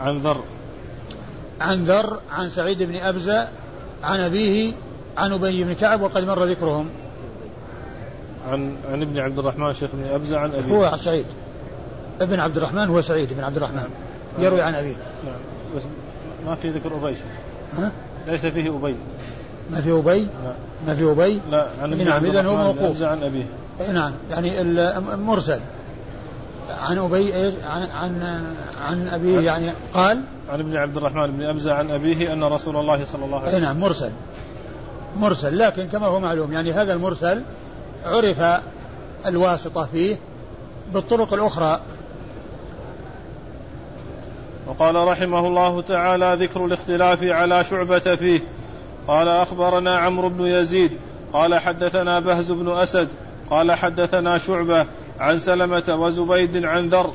عن 0.00 0.18
ذر. 0.18 0.40
عن 1.60 1.84
ذر 1.84 2.20
عن 2.30 2.48
سعيد 2.48 2.82
بن 2.82 2.96
أبزة 2.96 3.48
عن 4.02 4.20
أبيه 4.20 4.72
عن 5.16 5.32
أبي 5.32 5.64
بن 5.64 5.72
كعب 5.72 6.00
وقد 6.00 6.24
مر 6.24 6.44
ذكرهم. 6.44 6.88
عن 8.50 8.76
عن 8.92 9.02
ابن 9.02 9.18
عبد 9.18 9.38
الرحمن 9.38 9.72
شيخ 9.74 9.90
بن 9.92 10.14
أبزة 10.14 10.38
عن 10.38 10.52
أبيه. 10.54 10.74
هو 10.74 10.96
سعيد. 10.96 11.26
ابن 12.20 12.40
عبد 12.40 12.56
الرحمن 12.56 12.88
هو 12.88 13.02
سعيد 13.02 13.32
بن 13.32 13.44
عبد 13.44 13.56
الرحمن. 13.56 13.88
يروي 14.38 14.60
عن 14.60 14.74
أبيه. 14.74 14.96
نعم. 15.24 15.57
بس 15.76 15.82
ما 16.46 16.54
في 16.54 16.70
ذكر 16.70 16.96
أبي. 16.96 17.16
ها؟ 17.78 17.92
ليس 18.26 18.46
فيه 18.46 18.76
أبي. 18.76 18.96
ما 19.70 19.80
في 19.80 19.92
أبي؟ 19.92 20.20
لا. 20.20 20.52
ما 20.86 20.94
في 20.94 21.10
أبي؟ 21.10 21.40
لا 21.50 21.68
عن 21.82 21.92
ابن 21.92 22.04
نعم 22.04 22.24
إذا 22.24 22.42
هو 22.42 22.56
موقوف. 22.56 23.02
عن 23.02 23.22
أبيه. 23.22 23.46
نعم 23.92 24.12
يعني 24.30 24.50
مرسل. 25.16 25.60
عن 26.80 26.98
أبي 26.98 27.34
إيش؟ 27.34 27.54
عن 27.64 27.82
عن 27.82 28.44
عن 28.80 29.08
أبيه 29.08 29.40
يعني 29.40 29.70
قال؟ 29.94 30.20
عن 30.48 30.60
ابن 30.60 30.76
عبد 30.76 30.96
الرحمن 30.96 31.36
بن 31.36 31.42
أبزة 31.42 31.74
عن 31.74 31.90
أبيه 31.90 32.32
أن 32.32 32.44
رسول 32.44 32.76
الله 32.76 33.04
صلى 33.04 33.24
الله 33.24 33.38
عليه 33.38 33.48
وسلم 33.48 33.64
نعم 33.64 33.80
مرسل. 33.80 34.12
مرسل 35.16 35.58
لكن 35.58 35.88
كما 35.88 36.06
هو 36.06 36.20
معلوم 36.20 36.52
يعني 36.52 36.72
هذا 36.72 36.94
المرسل 36.94 37.42
عرف 38.04 38.60
الواسطة 39.26 39.88
فيه 39.92 40.16
بالطرق 40.94 41.32
الأخرى. 41.32 41.80
وقال 44.68 44.94
رحمه 44.94 45.46
الله 45.46 45.80
تعالى 45.80 46.36
ذكر 46.40 46.64
الاختلاف 46.64 47.22
على 47.22 47.64
شعبة 47.64 47.98
فيه. 47.98 48.40
قال 49.08 49.28
أخبرنا 49.28 49.98
عمرو 49.98 50.28
بن 50.28 50.44
يزيد 50.44 50.98
قال 51.32 51.58
حدثنا 51.58 52.20
بهز 52.20 52.52
بن 52.52 52.68
أسد 52.72 53.08
قال 53.50 53.72
حدثنا 53.72 54.38
شعبة 54.38 54.86
عن 55.20 55.38
سلمة 55.38 55.96
وزبيد 56.00 56.64
عن 56.64 56.88
ذر 56.88 57.12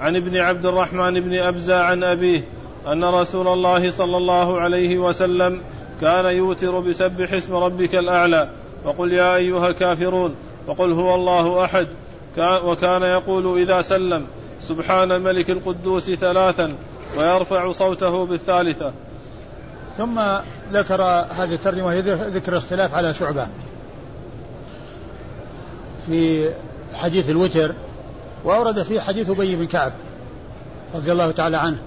عن 0.00 0.16
ابن 0.16 0.36
عبد 0.36 0.66
الرحمن 0.66 1.20
بن 1.20 1.38
أبزى 1.38 1.74
عن 1.74 2.04
أبيه 2.04 2.44
أن 2.86 3.04
رسول 3.04 3.48
الله 3.48 3.90
صلى 3.90 4.16
الله 4.16 4.60
عليه 4.60 4.98
وسلم 4.98 5.60
كان 6.00 6.24
يوتر 6.24 6.80
بسبح 6.80 7.32
اسم 7.32 7.54
ربك 7.54 7.94
الأعلى 7.94 8.48
وقل 8.84 9.12
يا 9.12 9.36
أيها 9.36 9.68
الكافرون 9.68 10.34
وقل 10.66 10.92
هو 10.92 11.14
الله 11.14 11.64
أحد 11.64 11.86
وكان 12.38 13.02
يقول 13.02 13.60
إذا 13.60 13.82
سلم 13.82 14.26
سبحان 14.68 15.12
الملك 15.12 15.50
القدوس 15.50 16.10
ثلاثا 16.10 16.74
ويرفع 17.16 17.72
صوته 17.72 18.26
بالثالثة. 18.26 18.92
ثم 19.98 20.20
ذكر 20.72 21.02
هذه 21.02 21.54
الترجمة 21.54 21.86
وهي 21.86 22.00
ذكر 22.00 22.52
الاختلاف 22.52 22.94
على 22.94 23.14
شعبة. 23.14 23.46
في 26.06 26.50
حديث 26.94 27.30
الوتر 27.30 27.74
وأورد 28.44 28.82
فيه 28.82 29.00
حديث 29.00 29.30
أبي 29.30 29.56
بن 29.56 29.66
كعب 29.66 29.92
رضي 30.94 31.12
الله 31.12 31.30
تعالى 31.30 31.56
عنه. 31.56 31.78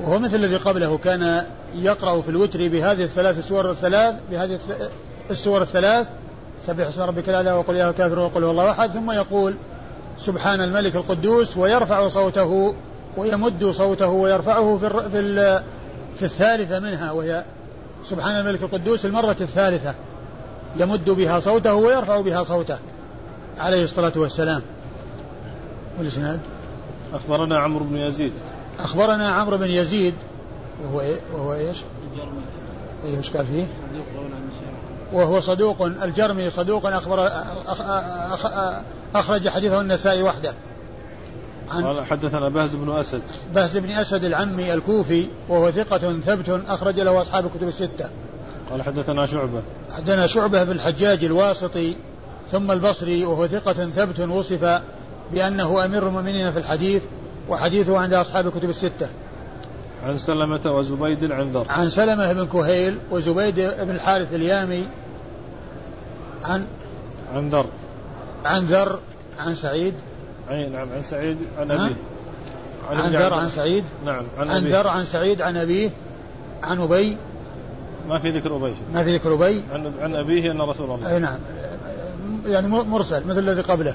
وهو 0.00 0.18
مثل 0.18 0.36
الذي 0.36 0.56
قبله 0.56 0.98
كان 0.98 1.44
يقرأ 1.74 2.20
في 2.20 2.28
الوتر 2.28 2.68
بهذه 2.68 3.04
الثلاث 3.04 3.38
السور 3.38 3.70
الثلاث 3.70 4.14
بهذه 4.30 4.58
السور 5.30 5.62
الثلاث 5.62 6.06
سبح 6.66 6.86
اسم 6.86 7.02
ربك 7.02 7.28
الأعلى 7.28 7.52
وقل 7.52 7.76
يا 7.76 7.90
كافر 7.90 8.18
وقل 8.18 8.44
هو 8.44 8.50
الله 8.50 8.70
أحد 8.70 8.90
ثم 8.90 9.10
يقول 9.10 9.56
سبحان 10.26 10.60
الملك 10.60 10.96
القدوس 10.96 11.56
ويرفع 11.56 12.08
صوته 12.08 12.74
ويمد 13.16 13.64
صوته 13.64 14.08
ويرفعه 14.08 14.78
في 14.78 14.90
في 14.90 15.62
في 16.16 16.24
الثالثة 16.24 16.78
منها 16.80 17.12
وهي 17.12 17.44
سبحان 18.04 18.40
الملك 18.40 18.62
القدوس 18.62 19.06
المرة 19.06 19.36
الثالثة. 19.40 19.94
يمد 20.76 21.10
بها 21.10 21.40
صوته 21.40 21.74
ويرفع 21.74 22.20
بها 22.20 22.42
صوته. 22.42 22.78
عليه 23.58 23.84
الصلاة 23.84 24.12
والسلام. 24.16 24.62
والإسناد؟ 25.98 26.40
أخبرنا 27.14 27.58
عمرو 27.58 27.84
بن 27.84 27.96
يزيد. 27.96 28.32
أخبرنا 28.78 29.30
عمرو 29.30 29.56
بن 29.56 29.70
يزيد. 29.70 30.14
وهو 30.84 31.00
إيه؟ 31.00 31.16
وهو 31.34 31.54
إيش؟ 31.54 31.78
إيه 33.04 33.18
وش 33.18 33.30
قال 33.30 33.46
فيه؟ 33.46 33.66
وهو 35.12 35.40
صدوق 35.40 35.82
الجرمي 35.82 36.50
صدوق 36.50 36.86
أخبر 36.86 37.26
أخ 37.66 37.80
أخ 37.80 38.46
أخرج 39.14 39.48
حديثه 39.48 39.80
النسائي 39.80 40.22
وحده. 40.22 40.54
عن 41.70 41.84
قال 41.84 42.06
حدثنا 42.06 42.48
بهز 42.48 42.74
بن 42.74 42.98
أسد. 42.98 43.20
بهز 43.54 43.76
بن 43.76 43.90
أسد 43.90 44.24
العمي 44.24 44.74
الكوفي 44.74 45.26
وهو 45.48 45.70
ثقة 45.70 46.20
ثبت 46.20 46.60
أخرج 46.68 47.00
له 47.00 47.20
أصحاب 47.20 47.46
الكتب 47.46 47.68
الستة. 47.68 48.10
قال 48.70 48.82
حدثنا 48.82 49.26
شعبة. 49.26 49.62
حدثنا 49.90 50.26
شعبة 50.26 50.64
بن 50.64 50.72
الحجاج 50.72 51.24
الواسطي 51.24 51.96
ثم 52.52 52.70
البصري 52.70 53.24
وهو 53.24 53.46
ثقة 53.46 53.72
ثبت 53.72 54.20
وصف 54.20 54.80
بأنه 55.32 55.84
أمير 55.84 56.08
المؤمنين 56.08 56.52
في 56.52 56.58
الحديث 56.58 57.02
وحديثه 57.48 57.98
عند 57.98 58.14
أصحاب 58.14 58.46
الكتب 58.46 58.70
الستة. 58.70 59.08
عن 60.06 60.18
سلمة 60.18 60.72
وزبيد 60.72 61.32
عن 61.32 61.52
ذر 61.52 61.66
عن 61.68 61.88
سلمة 61.88 62.32
بن 62.32 62.46
كهيل 62.46 62.98
وزبيد 63.10 63.54
بن 63.54 63.90
الحارث 63.90 64.34
اليامي 64.34 64.84
عن 66.44 66.66
عن 67.34 67.50
ذر 67.50 67.66
عن 68.44 68.66
ذر 68.66 68.98
عن 69.38 69.54
سعيد. 69.54 69.94
أي 70.50 70.68
نعم 70.68 70.88
عن 70.92 71.02
سعيد 71.02 71.38
عن 71.58 71.70
أبيه. 71.70 71.96
عن, 72.90 72.96
عن 72.96 73.12
ذر 73.12 73.34
عن 73.34 73.48
سعيد. 73.50 73.84
نعم 74.04 74.24
عن, 74.38 74.50
عن 74.50 74.64
ذر 74.64 74.88
عن 74.88 75.04
سعيد 75.04 75.42
عن 75.42 75.56
أبيه 75.56 75.90
عن 76.62 76.80
أبي. 76.80 77.16
ما 78.08 78.18
في 78.18 78.30
ذكر 78.30 78.56
أبي. 78.56 78.74
ما 78.94 79.04
في 79.04 79.16
ذكر 79.16 79.34
أبي. 79.34 79.62
عن, 79.72 79.92
عن 80.00 80.14
أبيه 80.14 80.50
أن 80.50 80.60
رسول 80.60 80.90
الله. 80.90 81.14
أي 81.14 81.18
نعم. 81.18 81.38
يعني 82.46 82.68
مرسل 82.68 83.26
مثل 83.26 83.38
الذي 83.38 83.60
قبله. 83.60 83.94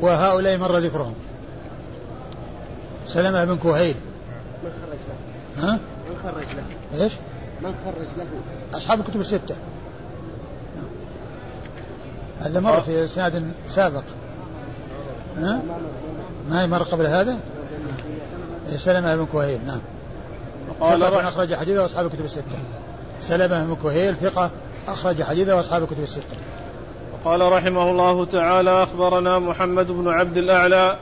وهؤلاء 0.00 0.58
مر 0.58 0.76
ذكرهم. 0.78 1.14
سلمة 3.06 3.44
بن 3.44 3.56
كهيل. 3.56 3.94
من 4.64 4.70
خرج 4.70 4.98
له. 5.08 5.68
ها؟ 5.68 5.78
من 6.10 6.16
خرج 6.22 6.46
له. 6.56 7.02
إيش؟ 7.02 7.12
من 7.62 7.74
خرج 7.84 8.06
له. 8.18 8.26
أصحاب 8.74 9.00
الكتب 9.00 9.20
الستة. 9.20 9.54
هذا 12.40 12.60
مر 12.60 12.80
في 12.80 13.04
إسناد 13.04 13.50
سابق 13.68 14.02
ها؟ 15.38 15.62
ما 16.50 16.66
مر 16.66 16.82
قبل 16.82 17.06
هذا؟ 17.06 17.36
سلمة 18.76 19.16
بن 19.16 19.26
كهيل 19.32 19.60
نعم 19.66 19.80
قال 20.80 21.00
ثقة 21.00 21.28
أخرج 21.28 21.54
حديثه 21.54 21.82
وأصحاب 21.82 22.06
الكتب 22.06 22.24
الستة 22.24 22.58
سلمة 23.20 23.64
بن 23.64 23.76
كهيل 23.82 24.16
ثقة 24.16 24.50
أخرج 24.88 25.22
حديثه 25.22 25.56
وأصحاب 25.56 25.82
الكتب 25.82 26.02
الستة 26.02 26.36
قال 27.24 27.52
رحمه 27.52 27.90
الله 27.90 28.24
تعالى 28.24 28.82
أخبرنا 28.82 29.38
محمد 29.38 29.92
بن 29.92 30.08
عبد 30.08 30.36
الأعلى 30.36 30.96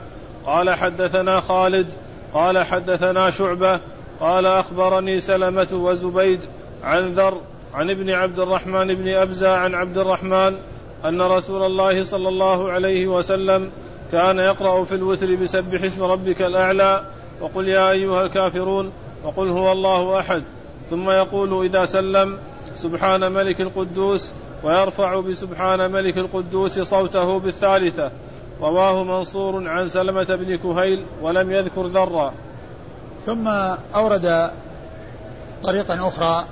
قال 0.45 0.69
حدثنا 0.69 1.41
خالد 1.41 1.87
قال 2.33 2.57
حدثنا 2.57 3.31
شعبة 3.31 3.79
قال 4.19 4.45
أخبرني 4.45 5.21
سلمة 5.21 5.67
وزبيد 5.73 6.39
عن 6.83 7.13
ذر 7.13 7.41
عن 7.73 7.89
ابن 7.89 8.09
عبد 8.09 8.39
الرحمن 8.39 8.95
بن 8.95 9.07
أبزى 9.07 9.47
عن 9.47 9.75
عبد 9.75 9.97
الرحمن 9.97 10.55
أن 11.05 11.21
رسول 11.21 11.65
الله 11.65 12.03
صلى 12.03 12.29
الله 12.29 12.71
عليه 12.71 13.07
وسلم 13.07 13.69
كان 14.11 14.39
يقرأ 14.39 14.83
في 14.83 14.95
الوتر 14.95 15.35
بسبح 15.35 15.83
اسم 15.83 16.03
ربك 16.03 16.41
الأعلى 16.41 17.03
وقل 17.41 17.67
يا 17.67 17.91
أيها 17.91 18.23
الكافرون 18.23 18.91
وقل 19.23 19.49
هو 19.49 19.71
الله 19.71 20.19
أحد. 20.19 20.43
ثم 20.89 21.09
يقول 21.09 21.65
إذا 21.65 21.85
سلم 21.85 22.37
سبحان 22.75 23.31
ملك 23.31 23.61
القدوس 23.61 24.31
ويرفع 24.63 25.19
بسبحان 25.19 25.91
ملك 25.91 26.17
القدوس 26.17 26.79
صوته 26.79 27.39
بالثالثة. 27.39 28.11
رواه 28.61 29.03
منصور 29.03 29.69
عن 29.69 29.87
سلمة 29.87 30.35
بن 30.35 30.57
كهيل 30.57 31.05
ولم 31.21 31.51
يذكر 31.51 31.85
ذرا. 31.85 32.33
ثم 33.25 33.47
أورد 33.95 34.51
طريقا 35.63 36.07
أخرى 36.07 36.45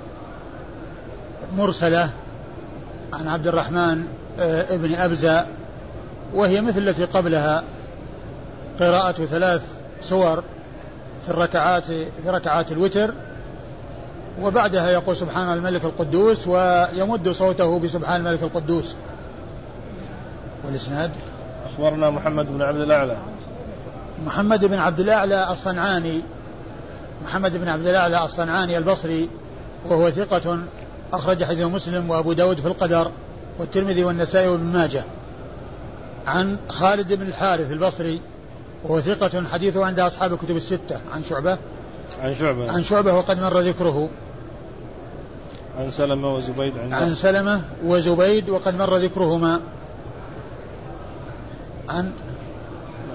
مرسلة 1.56 2.10
عن 3.12 3.28
عبد 3.28 3.46
الرحمن 3.46 4.06
ابن 4.38 4.94
أبزة 4.94 5.46
وهي 6.34 6.60
مثل 6.60 6.78
التي 6.78 7.04
قبلها 7.04 7.64
قراءة 8.80 9.12
ثلاث 9.12 9.62
سور 10.00 10.42
في 11.26 11.30
الركعات 11.30 11.84
في 11.84 12.06
ركعات 12.26 12.72
الوتر 12.72 13.14
وبعدها 14.42 14.90
يقول 14.90 15.16
سبحان 15.16 15.52
الملك 15.52 15.84
القدوس 15.84 16.46
ويمد 16.46 17.28
صوته 17.28 17.78
بسبحان 17.78 18.26
الملك 18.26 18.42
القدوس. 18.42 18.94
والإسناد؟ 20.64 21.10
أخبرنا 21.66 22.10
محمد 22.10 22.46
بن 22.46 22.62
عبد 22.62 22.80
الأعلى. 22.80 23.16
محمد 24.26 24.64
بن 24.64 24.78
عبد 24.78 25.00
الأعلى 25.00 25.50
الصنعاني. 25.50 26.20
محمد 27.24 27.56
بن 27.56 27.68
عبد 27.68 27.86
الأعلى 27.86 28.24
الصنعاني 28.24 28.78
البصري 28.78 29.28
وهو 29.88 30.10
ثقة 30.10 30.58
أخرج 31.12 31.44
حديث 31.44 31.66
مسلم 31.66 32.10
وأبو 32.10 32.32
داود 32.32 32.60
في 32.60 32.66
القدر. 32.66 33.10
والترمذي 33.58 34.04
والنسائي 34.04 34.48
وابن 34.48 34.64
ماجه. 34.64 35.04
عن 36.26 36.58
خالد 36.68 37.12
بن 37.12 37.26
الحارث 37.26 37.72
البصري 37.72 38.20
وهو 38.84 39.00
ثقة 39.00 39.44
حديثه 39.52 39.84
عند 39.84 40.00
أصحاب 40.00 40.32
الكتب 40.32 40.56
الستة. 40.56 41.00
عن 41.14 41.22
شعبة. 41.24 41.58
عن 42.20 42.34
شعبة. 42.34 42.72
عن 42.72 42.82
شعبة 42.82 43.14
وقد 43.14 43.40
مر 43.40 43.60
ذكره. 43.60 44.08
عن 45.78 45.90
سلمة 45.90 46.34
وزبيد 46.34 46.78
عن 46.78 46.92
عن 46.92 47.14
سلمة 47.14 47.62
وزبيد 47.84 48.48
وقد 48.50 48.74
مر 48.74 48.96
ذكرهما. 48.96 49.60
عن 51.88 52.12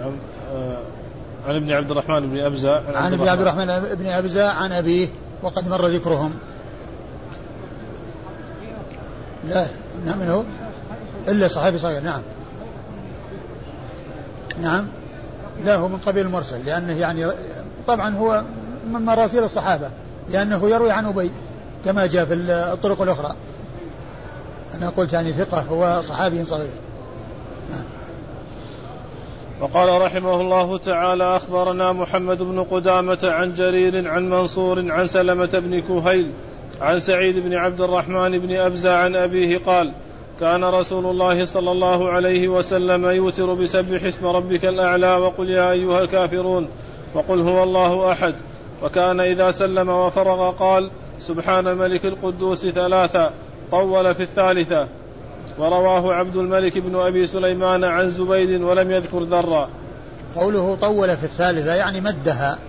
نعم 0.02 0.14
آه، 0.54 0.78
عن 1.48 1.56
ابن 1.56 1.72
عبد 1.72 1.92
الرحمن 1.92 2.30
بن 2.30 2.40
أبزة. 2.40 2.98
عن 2.98 3.14
ابن 3.14 3.28
عبد 3.28 3.42
الرحمن 3.42 3.96
بن 3.96 4.08
أبزة 4.08 4.50
عن 4.50 4.72
أبيه 4.72 5.08
وقد 5.44 5.68
مر 5.68 5.88
ذكرهم. 5.88 6.34
لا. 9.50 9.68
نعم 10.06 10.20
من 10.20 10.30
هو 10.30 10.44
إلا 11.28 11.48
صحابي 11.48 11.78
صغير 11.78 12.02
نعم. 12.02 12.22
نعم. 14.62 14.88
لا 15.66 15.76
هو 15.76 15.88
من 15.88 15.98
قبيل 15.98 16.26
المرسل 16.26 16.66
لأنه 16.66 16.94
يعني 16.94 17.28
طبعا 17.88 18.16
هو 18.16 18.44
من 18.88 19.06
مراسيل 19.06 19.44
الصحابة 19.44 19.90
لأنه 20.30 20.70
يروي 20.70 20.92
عن 20.92 21.06
أبي 21.06 21.32
كما 21.86 22.06
جاء 22.06 22.26
في 22.26 22.34
الطرق 22.34 23.02
الأخرى. 23.02 23.36
أنا 24.74 24.90
قلت 24.90 25.14
يعني 25.14 25.34
ثقة 25.34 25.62
هو 25.62 26.02
صحابي 26.02 26.46
صغير. 26.46 26.74
نعم. 27.72 27.84
وقال 29.62 30.02
رحمه 30.02 30.42
الله 30.42 30.78
تعالى 30.78 31.38
أخبرنا 31.38 31.92
محمد 31.92 32.44
بن 32.44 32.64
قدامة 32.64 33.20
عن 33.24 33.54
جرير 33.54 34.10
عن 34.10 34.30
منصور 34.30 34.92
عن 34.92 35.08
سلمة 35.08 35.46
بن 35.46 35.82
كهيل 35.82 36.32
عن 36.82 37.00
سعيد 37.00 37.40
بن 37.40 37.54
عبد 37.54 37.82
الرحمن 37.82 38.40
بن 38.40 38.56
أبزة 38.56 38.96
عن 38.96 39.16
أبيه 39.16 39.58
قال 39.58 39.92
كان 40.40 40.64
رسول 40.64 41.06
الله 41.06 41.46
صلى 41.46 41.72
الله 41.72 42.10
عليه 42.10 42.48
وسلم 42.48 43.06
يوتر 43.06 43.54
بسبح 43.54 44.04
اسم 44.04 44.26
ربك 44.28 44.66
الأعلى 44.66 45.16
وقل 45.16 45.50
يا 45.50 45.72
أيها 45.72 46.02
الكافرون 46.02 46.68
وقل 47.14 47.40
هو 47.40 47.64
الله 47.64 48.12
أحد. 48.12 48.36
وكان 48.84 49.20
إذا 49.20 49.52
سلم 49.52 49.90
وفرغ 49.90 50.52
قال 50.52 50.92
سبحان 51.20 51.68
الملك 51.68 52.06
القدوس 52.06 52.68
ثلاثا 52.68 53.32
طول 53.72 54.16
في 54.16 54.24
الثالثة. 54.24 54.88
ورواه 55.58 56.14
عبد 56.14 56.36
الملك 56.36 56.78
بن 56.78 56.96
أبي 56.96 57.28
سليمان 57.28 57.84
عن 57.84 58.10
زبيد 58.10 58.62
ولم 58.62 58.92
يذكر 58.92 59.20
ذرا. 59.20 59.70
قوله 60.36 60.78
طول 60.82 61.18
في 61.18 61.24
الثالثة 61.24 61.76
يعني 61.76 62.02
مدها 62.02 62.60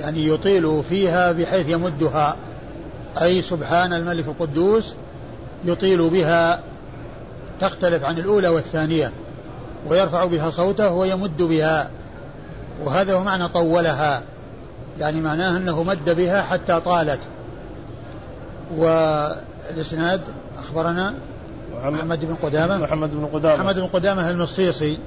يعني 0.00 0.28
يطيل 0.28 0.82
فيها 0.88 1.32
بحيث 1.32 1.68
يمدها. 1.70 2.36
أي 3.22 3.42
سبحان 3.42 3.92
الملك 3.92 4.24
القدوس 4.26 4.94
يطيل 5.64 6.08
بها 6.08 6.60
تختلف 7.60 8.04
عن 8.04 8.18
الأولى 8.18 8.48
والثانية 8.48 9.12
ويرفع 9.88 10.24
بها 10.24 10.50
صوته 10.50 10.90
ويمد 10.90 11.42
بها 11.42 11.90
وهذا 12.84 13.14
هو 13.14 13.24
معنى 13.24 13.48
طولها 13.48 14.22
يعني 15.00 15.20
معناه 15.20 15.56
أنه 15.56 15.82
مد 15.82 16.16
بها 16.16 16.42
حتى 16.42 16.80
طالت. 16.80 17.20
والإسناد 18.76 20.20
أخبرنا 20.58 21.14
محمد 21.82 22.24
بن 22.24 22.34
قدامة. 22.34 22.78
محمد 22.78 23.10
بن 23.10 23.26
قدامة. 23.26 23.56
محمد 23.56 23.74
بن 23.74 23.86
قدامة 23.86 24.30
المصيصي 24.30 24.98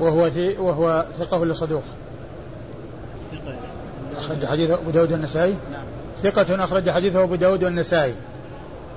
وهو 0.00 0.30
وهو 0.58 1.04
ثقة 1.18 1.38
ولا 1.38 1.54
صدوق؟ 1.54 1.82
أخرج 4.16 4.46
حديثه 4.46 4.74
أبو 4.74 4.90
داود 4.90 5.12
والنسائي؟ 5.12 5.56
نعم. 5.72 5.95
ثقة 6.30 6.64
أخرج 6.64 6.90
حديثه 6.90 7.22
أبو 7.22 7.34
داود 7.34 7.64
والنسائي. 7.64 8.14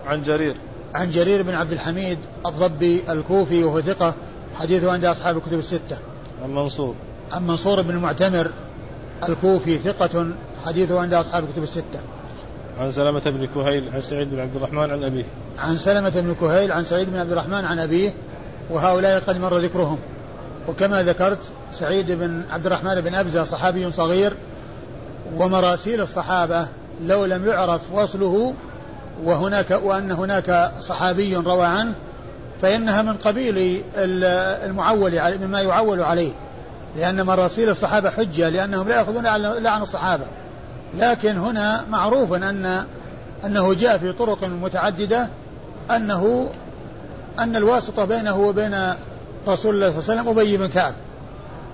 عن 0.07 0.23
جرير. 0.23 0.55
عن 0.95 1.11
جرير 1.11 1.43
بن 1.43 1.53
عبد 1.53 1.71
الحميد 1.71 2.17
الضبي 2.45 3.01
الكوفي 3.09 3.63
وهو 3.63 3.81
ثقة 3.81 4.13
حديثه 4.59 4.91
عند 4.91 5.05
أصحاب 5.05 5.37
الكتب 5.37 5.59
الستة. 5.59 5.97
عن 6.43 6.55
منصور. 6.55 6.95
عن 7.31 7.47
منصور 7.47 7.81
بن 7.81 7.89
المعتمر 7.89 8.51
الكوفي 9.29 9.77
ثقة 9.77 10.33
حديثه 10.65 10.99
عند 10.99 11.13
أصحاب 11.13 11.43
الكتب 11.43 11.63
الستة. 11.63 11.99
عن 12.79 12.91
سلمة 12.91 13.19
بن 13.19 13.47
كهيل 13.47 13.89
عن 13.93 14.01
سعيد 14.01 14.31
بن 14.31 14.39
عبد 14.39 14.55
الرحمن 14.55 14.91
عن 14.91 15.03
أبيه. 15.03 15.25
عن 15.57 15.77
سلمة 15.77 16.09
بن 16.15 16.35
كهيل 16.41 16.71
عن 16.71 16.83
سعيد 16.83 17.09
بن 17.09 17.19
عبد 17.19 17.31
الرحمن 17.31 17.65
عن 17.65 17.79
أبيه 17.79 18.13
وهؤلاء 18.69 19.19
قد 19.19 19.37
مر 19.37 19.57
ذكرهم. 19.57 19.99
وكما 20.67 21.03
ذكرت 21.03 21.39
سعيد 21.71 22.11
بن 22.11 22.43
عبد 22.49 22.65
الرحمن 22.65 23.01
بن 23.01 23.15
أبزة 23.15 23.43
صحابي 23.43 23.91
صغير 23.91 24.33
ومراسيل 25.35 26.01
الصحابة 26.01 26.67
لو 27.05 27.25
لم 27.25 27.47
يعرف 27.47 27.81
وصله 27.91 28.53
وهناك 29.23 29.79
وأن 29.83 30.11
هناك 30.11 30.71
صحابي 30.79 31.35
روى 31.35 31.65
عنه 31.65 31.95
فإنها 32.61 33.01
من 33.01 33.13
قبيل 33.13 33.83
المعول 33.95 35.37
مما 35.41 35.61
يعول 35.61 36.01
عليه. 36.01 36.31
لأن 36.97 37.25
مراسيل 37.25 37.69
الصحابة 37.69 38.09
حجة 38.09 38.49
لأنهم 38.49 38.87
لا 38.87 38.95
يأخذون 38.95 39.25
إلا 39.27 39.69
عن 39.71 39.81
الصحابة. 39.81 40.25
لكن 40.97 41.37
هنا 41.37 41.85
معروف 41.89 42.33
أن 42.33 42.85
أنه 43.45 43.73
جاء 43.73 43.97
في 43.97 44.11
طرق 44.11 44.43
متعددة 44.43 45.27
أنه 45.91 46.49
أن 47.39 47.55
الواسطة 47.55 48.05
بينه 48.05 48.37
وبين 48.37 48.93
رسول 49.47 49.75
الله 49.75 49.89
صلى 49.89 49.99
الله 49.99 50.21
عليه 50.21 50.21
وسلم 50.21 50.29
أبي 50.29 50.57
بن 50.57 50.67
كعب. 50.67 50.93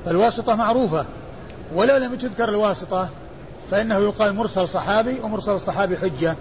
فالواسطة 0.05 0.55
معروفة. 0.55 1.05
ولو 1.75 1.97
لم 1.97 2.15
تذكر 2.15 2.49
الواسطة 2.49 3.09
فإنه 3.71 3.97
يقال 3.97 4.35
مرسل 4.35 4.67
صحابي 4.67 5.19
ومرسل 5.23 5.51
الصحابي 5.51 5.97
حجة 5.97 6.35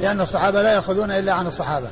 لأن 0.00 0.20
الصحابة 0.20 0.62
لا 0.62 0.74
يأخذون 0.74 1.10
إلا 1.10 1.32
عن 1.32 1.46
الصحابة. 1.46 1.88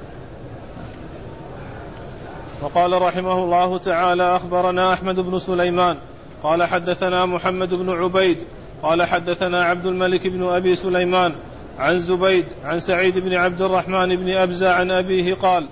وقال 2.63 3.03
رحمه 3.03 3.45
الله 3.45 3.79
تعالى 3.79 4.37
أخبرنا 4.37 4.93
أحمد 4.93 5.21
بن 5.21 5.39
سليمان 5.39 5.97
قال 6.43 6.65
حدثنا 6.65 7.27
محمد 7.27 7.75
بن 7.75 7.91
عبيد 7.91 8.39
قال 8.83 9.03
حدثنا 9.03 9.65
عبد 9.65 9.87
الملك 9.87 10.27
بن 10.27 10.49
أبي 10.49 10.75
سليمان 10.75 11.33
عن 11.79 11.99
زبيد 11.99 12.45
عن 12.65 12.81
سعيد 12.81 13.19
بن 13.19 13.35
عبد 13.35 13.63
الرحمن 13.63 14.17
بن 14.17 14.37
ابزه 14.37 14.73
عن 14.73 14.91
أبيه 14.91 15.35
قال 15.35 15.67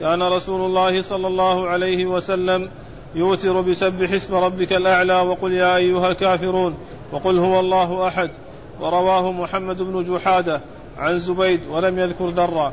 كان 0.00 0.22
رسول 0.22 0.60
الله 0.60 1.02
صلى 1.02 1.26
الله 1.26 1.68
عليه 1.68 2.06
وسلم 2.06 2.68
يوتر 3.14 3.60
بسبح 3.60 4.12
اسم 4.12 4.34
ربك 4.34 4.72
الأعلى 4.72 5.20
وقل 5.20 5.52
يا 5.52 5.76
أيها 5.76 6.08
الكافرون 6.08 6.74
وقل 7.12 7.38
هو 7.38 7.60
الله 7.60 8.08
أحد. 8.08 8.30
ورواه 8.80 9.32
محمد 9.32 9.82
بن 9.82 10.14
جحادة 10.14 10.60
عن 10.98 11.18
زبيد 11.18 11.60
ولم 11.70 11.98
يذكر 11.98 12.28
ذرا. 12.28 12.72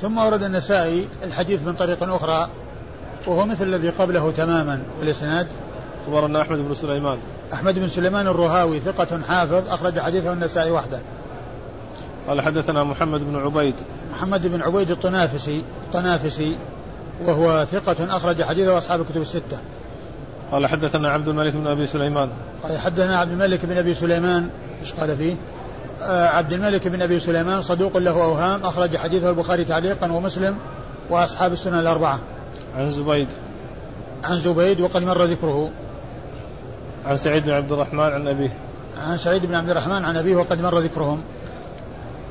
ثم 0.00 0.18
ورد 0.18 0.42
النسائي 0.42 1.08
الحديث 1.24 1.62
من 1.62 1.72
طريق 1.72 2.02
أخرى 2.02 2.48
وهو 3.26 3.46
مثل 3.46 3.64
الذي 3.64 3.88
قبله 3.88 4.30
تماما 4.30 4.82
والاسناد 5.00 5.46
أخبرنا 6.04 6.40
أحمد 6.40 6.58
بن 6.58 6.74
سليمان. 6.74 7.18
أحمد 7.52 7.78
بن 7.78 7.88
سليمان 7.88 8.26
الرهاوي 8.26 8.80
ثقة 8.80 9.22
حافظ 9.22 9.68
أخرج 9.68 9.98
حديثه 9.98 10.32
النسائي 10.32 10.70
وحده. 10.70 11.00
قال 12.28 12.40
حدثنا 12.40 12.84
محمد 12.84 13.20
بن 13.20 13.36
عبيد. 13.36 13.74
محمد 14.12 14.46
بن 14.46 14.62
عبيد 14.62 14.90
الطنافسي 14.90 15.62
الطنافسي 15.86 16.56
وهو 17.26 17.66
ثقة 17.72 18.16
أخرج 18.16 18.42
حديثه 18.42 18.78
أصحاب 18.78 19.00
الكتب 19.00 19.22
الستة. 19.22 19.58
قال 20.52 20.66
حدثنا 20.66 21.10
عبد 21.10 21.28
الملك 21.28 21.52
بن 21.52 21.66
أبي 21.66 21.86
سليمان. 21.86 22.28
قال 22.62 22.78
حدثنا 22.78 23.18
عبد 23.18 23.30
الملك 23.30 23.66
بن 23.66 23.76
أبي 23.76 23.94
سليمان 23.94 24.48
إيش 24.80 24.92
قال 24.92 25.16
فيه؟ 25.16 25.34
آه 26.02 26.26
عبد 26.26 26.52
الملك 26.52 26.88
بن 26.88 27.02
أبي 27.02 27.20
سليمان 27.20 27.62
صدوق 27.62 27.96
له 27.96 28.24
أوهام 28.24 28.62
أخرج 28.62 28.96
حديثه 28.96 29.30
البخاري 29.30 29.64
تعليقا 29.64 30.12
ومسلم 30.12 30.56
وأصحاب 31.10 31.52
السنة 31.52 31.80
الأربعة. 31.80 32.18
عن 32.76 32.90
زبيد. 32.90 33.28
عن 34.24 34.38
زبيد 34.38 34.80
وقد 34.80 35.04
مر 35.04 35.22
ذكره. 35.22 35.70
عن 37.06 37.16
سعيد 37.16 37.44
بن 37.44 37.50
عبد 37.50 37.72
الرحمن 37.72 38.00
عن 38.00 38.28
أبيه. 38.28 38.50
عن 38.98 39.16
سعيد 39.16 39.46
بن 39.46 39.54
عبد 39.54 39.70
الرحمن 39.70 40.04
عن 40.04 40.16
أبيه 40.16 40.36
وقد 40.36 40.62
مر 40.62 40.78
ذكرهم. 40.78 41.22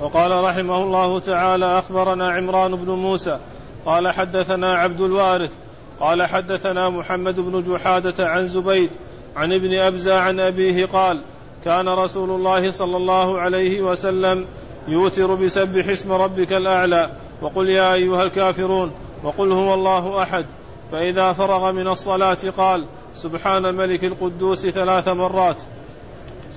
وقال 0.02 0.44
رحمه 0.44 0.78
الله 0.78 1.20
تعالى 1.20 1.80
أخبرنا 1.80 2.32
عمران 2.32 2.76
بن 2.76 2.90
موسى 2.92 3.38
قال 3.86 4.08
حدثنا 4.08 4.76
عبد 4.76 5.02
الوارث 5.02 5.52
قال 6.00 6.24
حدثنا 6.24 6.90
محمد 6.90 7.40
بن 7.40 7.74
جحادة 7.74 8.30
عن 8.30 8.46
زبيد 8.46 8.90
عن 9.36 9.54
ابن 9.54 9.74
أبزة 9.74 10.20
عن 10.20 10.40
أبيه 10.40 10.86
قال 10.86 11.22
كان 11.66 11.90
رسول 11.90 12.30
الله 12.30 12.72
صلى 12.72 12.98
الله 12.98 13.40
عليه 13.40 13.82
وسلم 13.82 14.46
يوتر 14.88 15.36
بسبح 15.36 15.88
اسم 15.88 16.12
ربك 16.12 16.54
الأعلى 16.54 17.10
وقل 17.42 17.70
يا 17.70 17.94
أيها 17.94 18.24
الكافرون 18.24 18.92
وقل 19.24 19.52
هو 19.52 19.74
الله 19.74 20.24
أحد. 20.24 20.46
فإذا 20.92 21.34
فرغ 21.34 21.72
من 21.72 21.88
الصلاة 21.88 22.38
قال 22.58 22.86
سبحان 23.16 23.66
الملك 23.66 24.04
القدوس 24.04 24.68
ثلاث 24.68 25.08
مرات. 25.08 25.58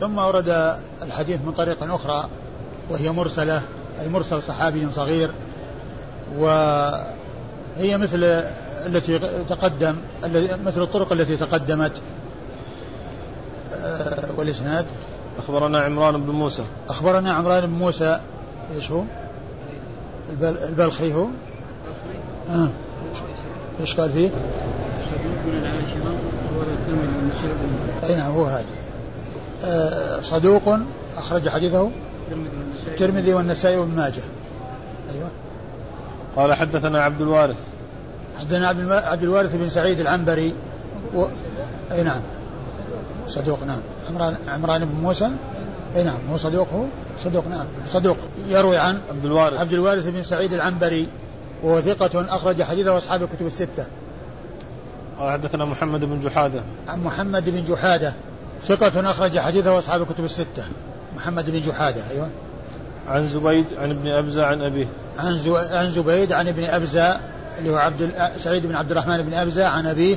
ثم 0.01 0.19
ورد 0.19 0.79
الحديث 1.03 1.41
من 1.47 1.53
طريق 1.53 1.83
أخرى 1.83 2.29
وهي 2.91 3.13
مرسلة 3.13 3.63
أي 4.01 4.09
مرسل 4.09 4.43
صحابي 4.43 4.91
صغير 4.91 5.31
وهي 6.39 7.99
مثل 7.99 8.25
التي 8.87 9.19
تقدم 9.49 9.97
مثل 10.65 10.83
الطرق 10.83 11.13
التي 11.13 11.37
تقدمت. 11.37 11.93
آه، 13.75 14.25
والإسناد؟ 14.37 14.87
أخبرنا 15.39 15.81
عمران 15.81 16.23
بن 16.23 16.31
موسى. 16.31 16.63
أخبرنا 16.89 17.33
عمران 17.33 17.67
بن 17.67 17.73
موسى. 17.73 18.21
إيش 18.77 18.91
هو؟ 18.91 19.03
البلخي 20.43 21.15
هو؟ 21.15 21.27
آه. 22.51 22.69
إيش 23.81 24.01
قال 24.01 24.13
فيه؟ 24.13 24.31
اي 28.09 28.17
نعم 28.17 28.33
هو 28.33 28.45
هذا؟ 28.45 28.65
آه 29.65 30.21
صدوق 30.21 30.79
أخرج 31.17 31.49
حديثه. 31.49 31.91
الترمذي 32.87 33.35
والنسائي 33.35 33.77
وابن 33.77 33.91
ماجه. 33.91 34.23
أيوه. 35.15 35.29
قال 36.37 36.55
حدثنا 36.55 37.03
عبد 37.03 37.21
الوارث. 37.21 37.57
حدثنا 38.39 38.69
عبد, 38.69 39.23
الوارث 39.23 39.57
بن 39.57 39.69
سعيد 39.69 40.01
العنبري 40.01 40.55
و... 41.15 41.25
اي 41.93 42.03
نعم. 42.03 42.23
صدوق 43.29 43.65
نعم. 43.65 43.81
عمران 44.09 44.37
عمران 44.49 44.85
بن 44.85 45.01
موسى 45.01 45.31
اي 45.97 46.05
نعم 46.05 46.19
هو 46.31 46.37
صدوق 46.37 46.69
هو 46.73 46.85
صدوق 47.25 47.49
نعم. 47.49 47.67
صدوق. 47.87 48.17
يروي 48.49 48.77
عن 48.77 49.01
عبد 49.11 49.25
الوارث. 49.25 49.59
عبد 49.59 49.73
الوارث 49.73 50.09
بن 50.09 50.23
سعيد 50.23 50.53
العنبري 50.53 51.09
وهو 51.63 51.81
ثقة 51.81 52.35
أخرج 52.35 52.63
حديثه 52.63 52.97
أصحاب 52.97 53.23
الكتب 53.23 53.47
الستة. 53.47 53.87
قال 55.19 55.33
حدثنا 55.33 55.65
محمد 55.65 56.05
بن 56.05 56.21
جحادة. 56.21 56.63
عن 56.89 57.05
محمد 57.05 57.51
بن 57.51 57.65
جحادة 57.65 58.13
ثقة 58.63 59.11
أخرج 59.11 59.39
حديثه 59.39 59.79
أصحاب 59.79 60.03
الكتب 60.03 60.25
الستة. 60.25 60.65
محمد 61.17 61.51
بن 61.51 61.61
جحادة 61.61 62.01
أيوه. 62.11 62.29
عن 63.09 63.27
زبيد 63.27 63.67
عن 63.79 63.91
ابن 63.91 64.09
أبزة 64.09 64.47
عن 64.47 64.63
أبيه 64.63 64.87
عن 65.19 65.39
زو... 65.39 65.57
عن 65.57 65.91
زبيد 65.91 66.33
عن 66.33 66.49
ابن 66.49 66.65
أبزة 66.65 67.21
اللي 67.59 67.71
هو 67.71 67.77
عبد. 67.77 68.13
سعيد 68.37 68.67
بن 68.67 68.75
عبد 68.75 68.91
الرحمن 68.91 69.23
بن 69.23 69.35
أبزة 69.35 69.67
عن 69.67 69.87
أبيه 69.87 70.17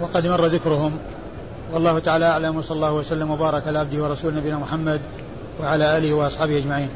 وقد 0.00 0.26
مر 0.26 0.46
ذكرهم 0.46 0.98
والله 1.72 1.98
تعالى 1.98 2.26
أعلم 2.26 2.56
وصلى 2.56 2.76
الله 2.76 2.92
وسلم 2.92 3.30
وبارك 3.30 3.66
على 3.66 3.78
عبده 3.78 4.02
ورسوله 4.02 4.36
نبينا 4.36 4.58
محمد 4.58 5.00
وعلى 5.60 5.96
آله 5.96 6.14
وأصحابه 6.14 6.58
أجمعين 6.58 6.88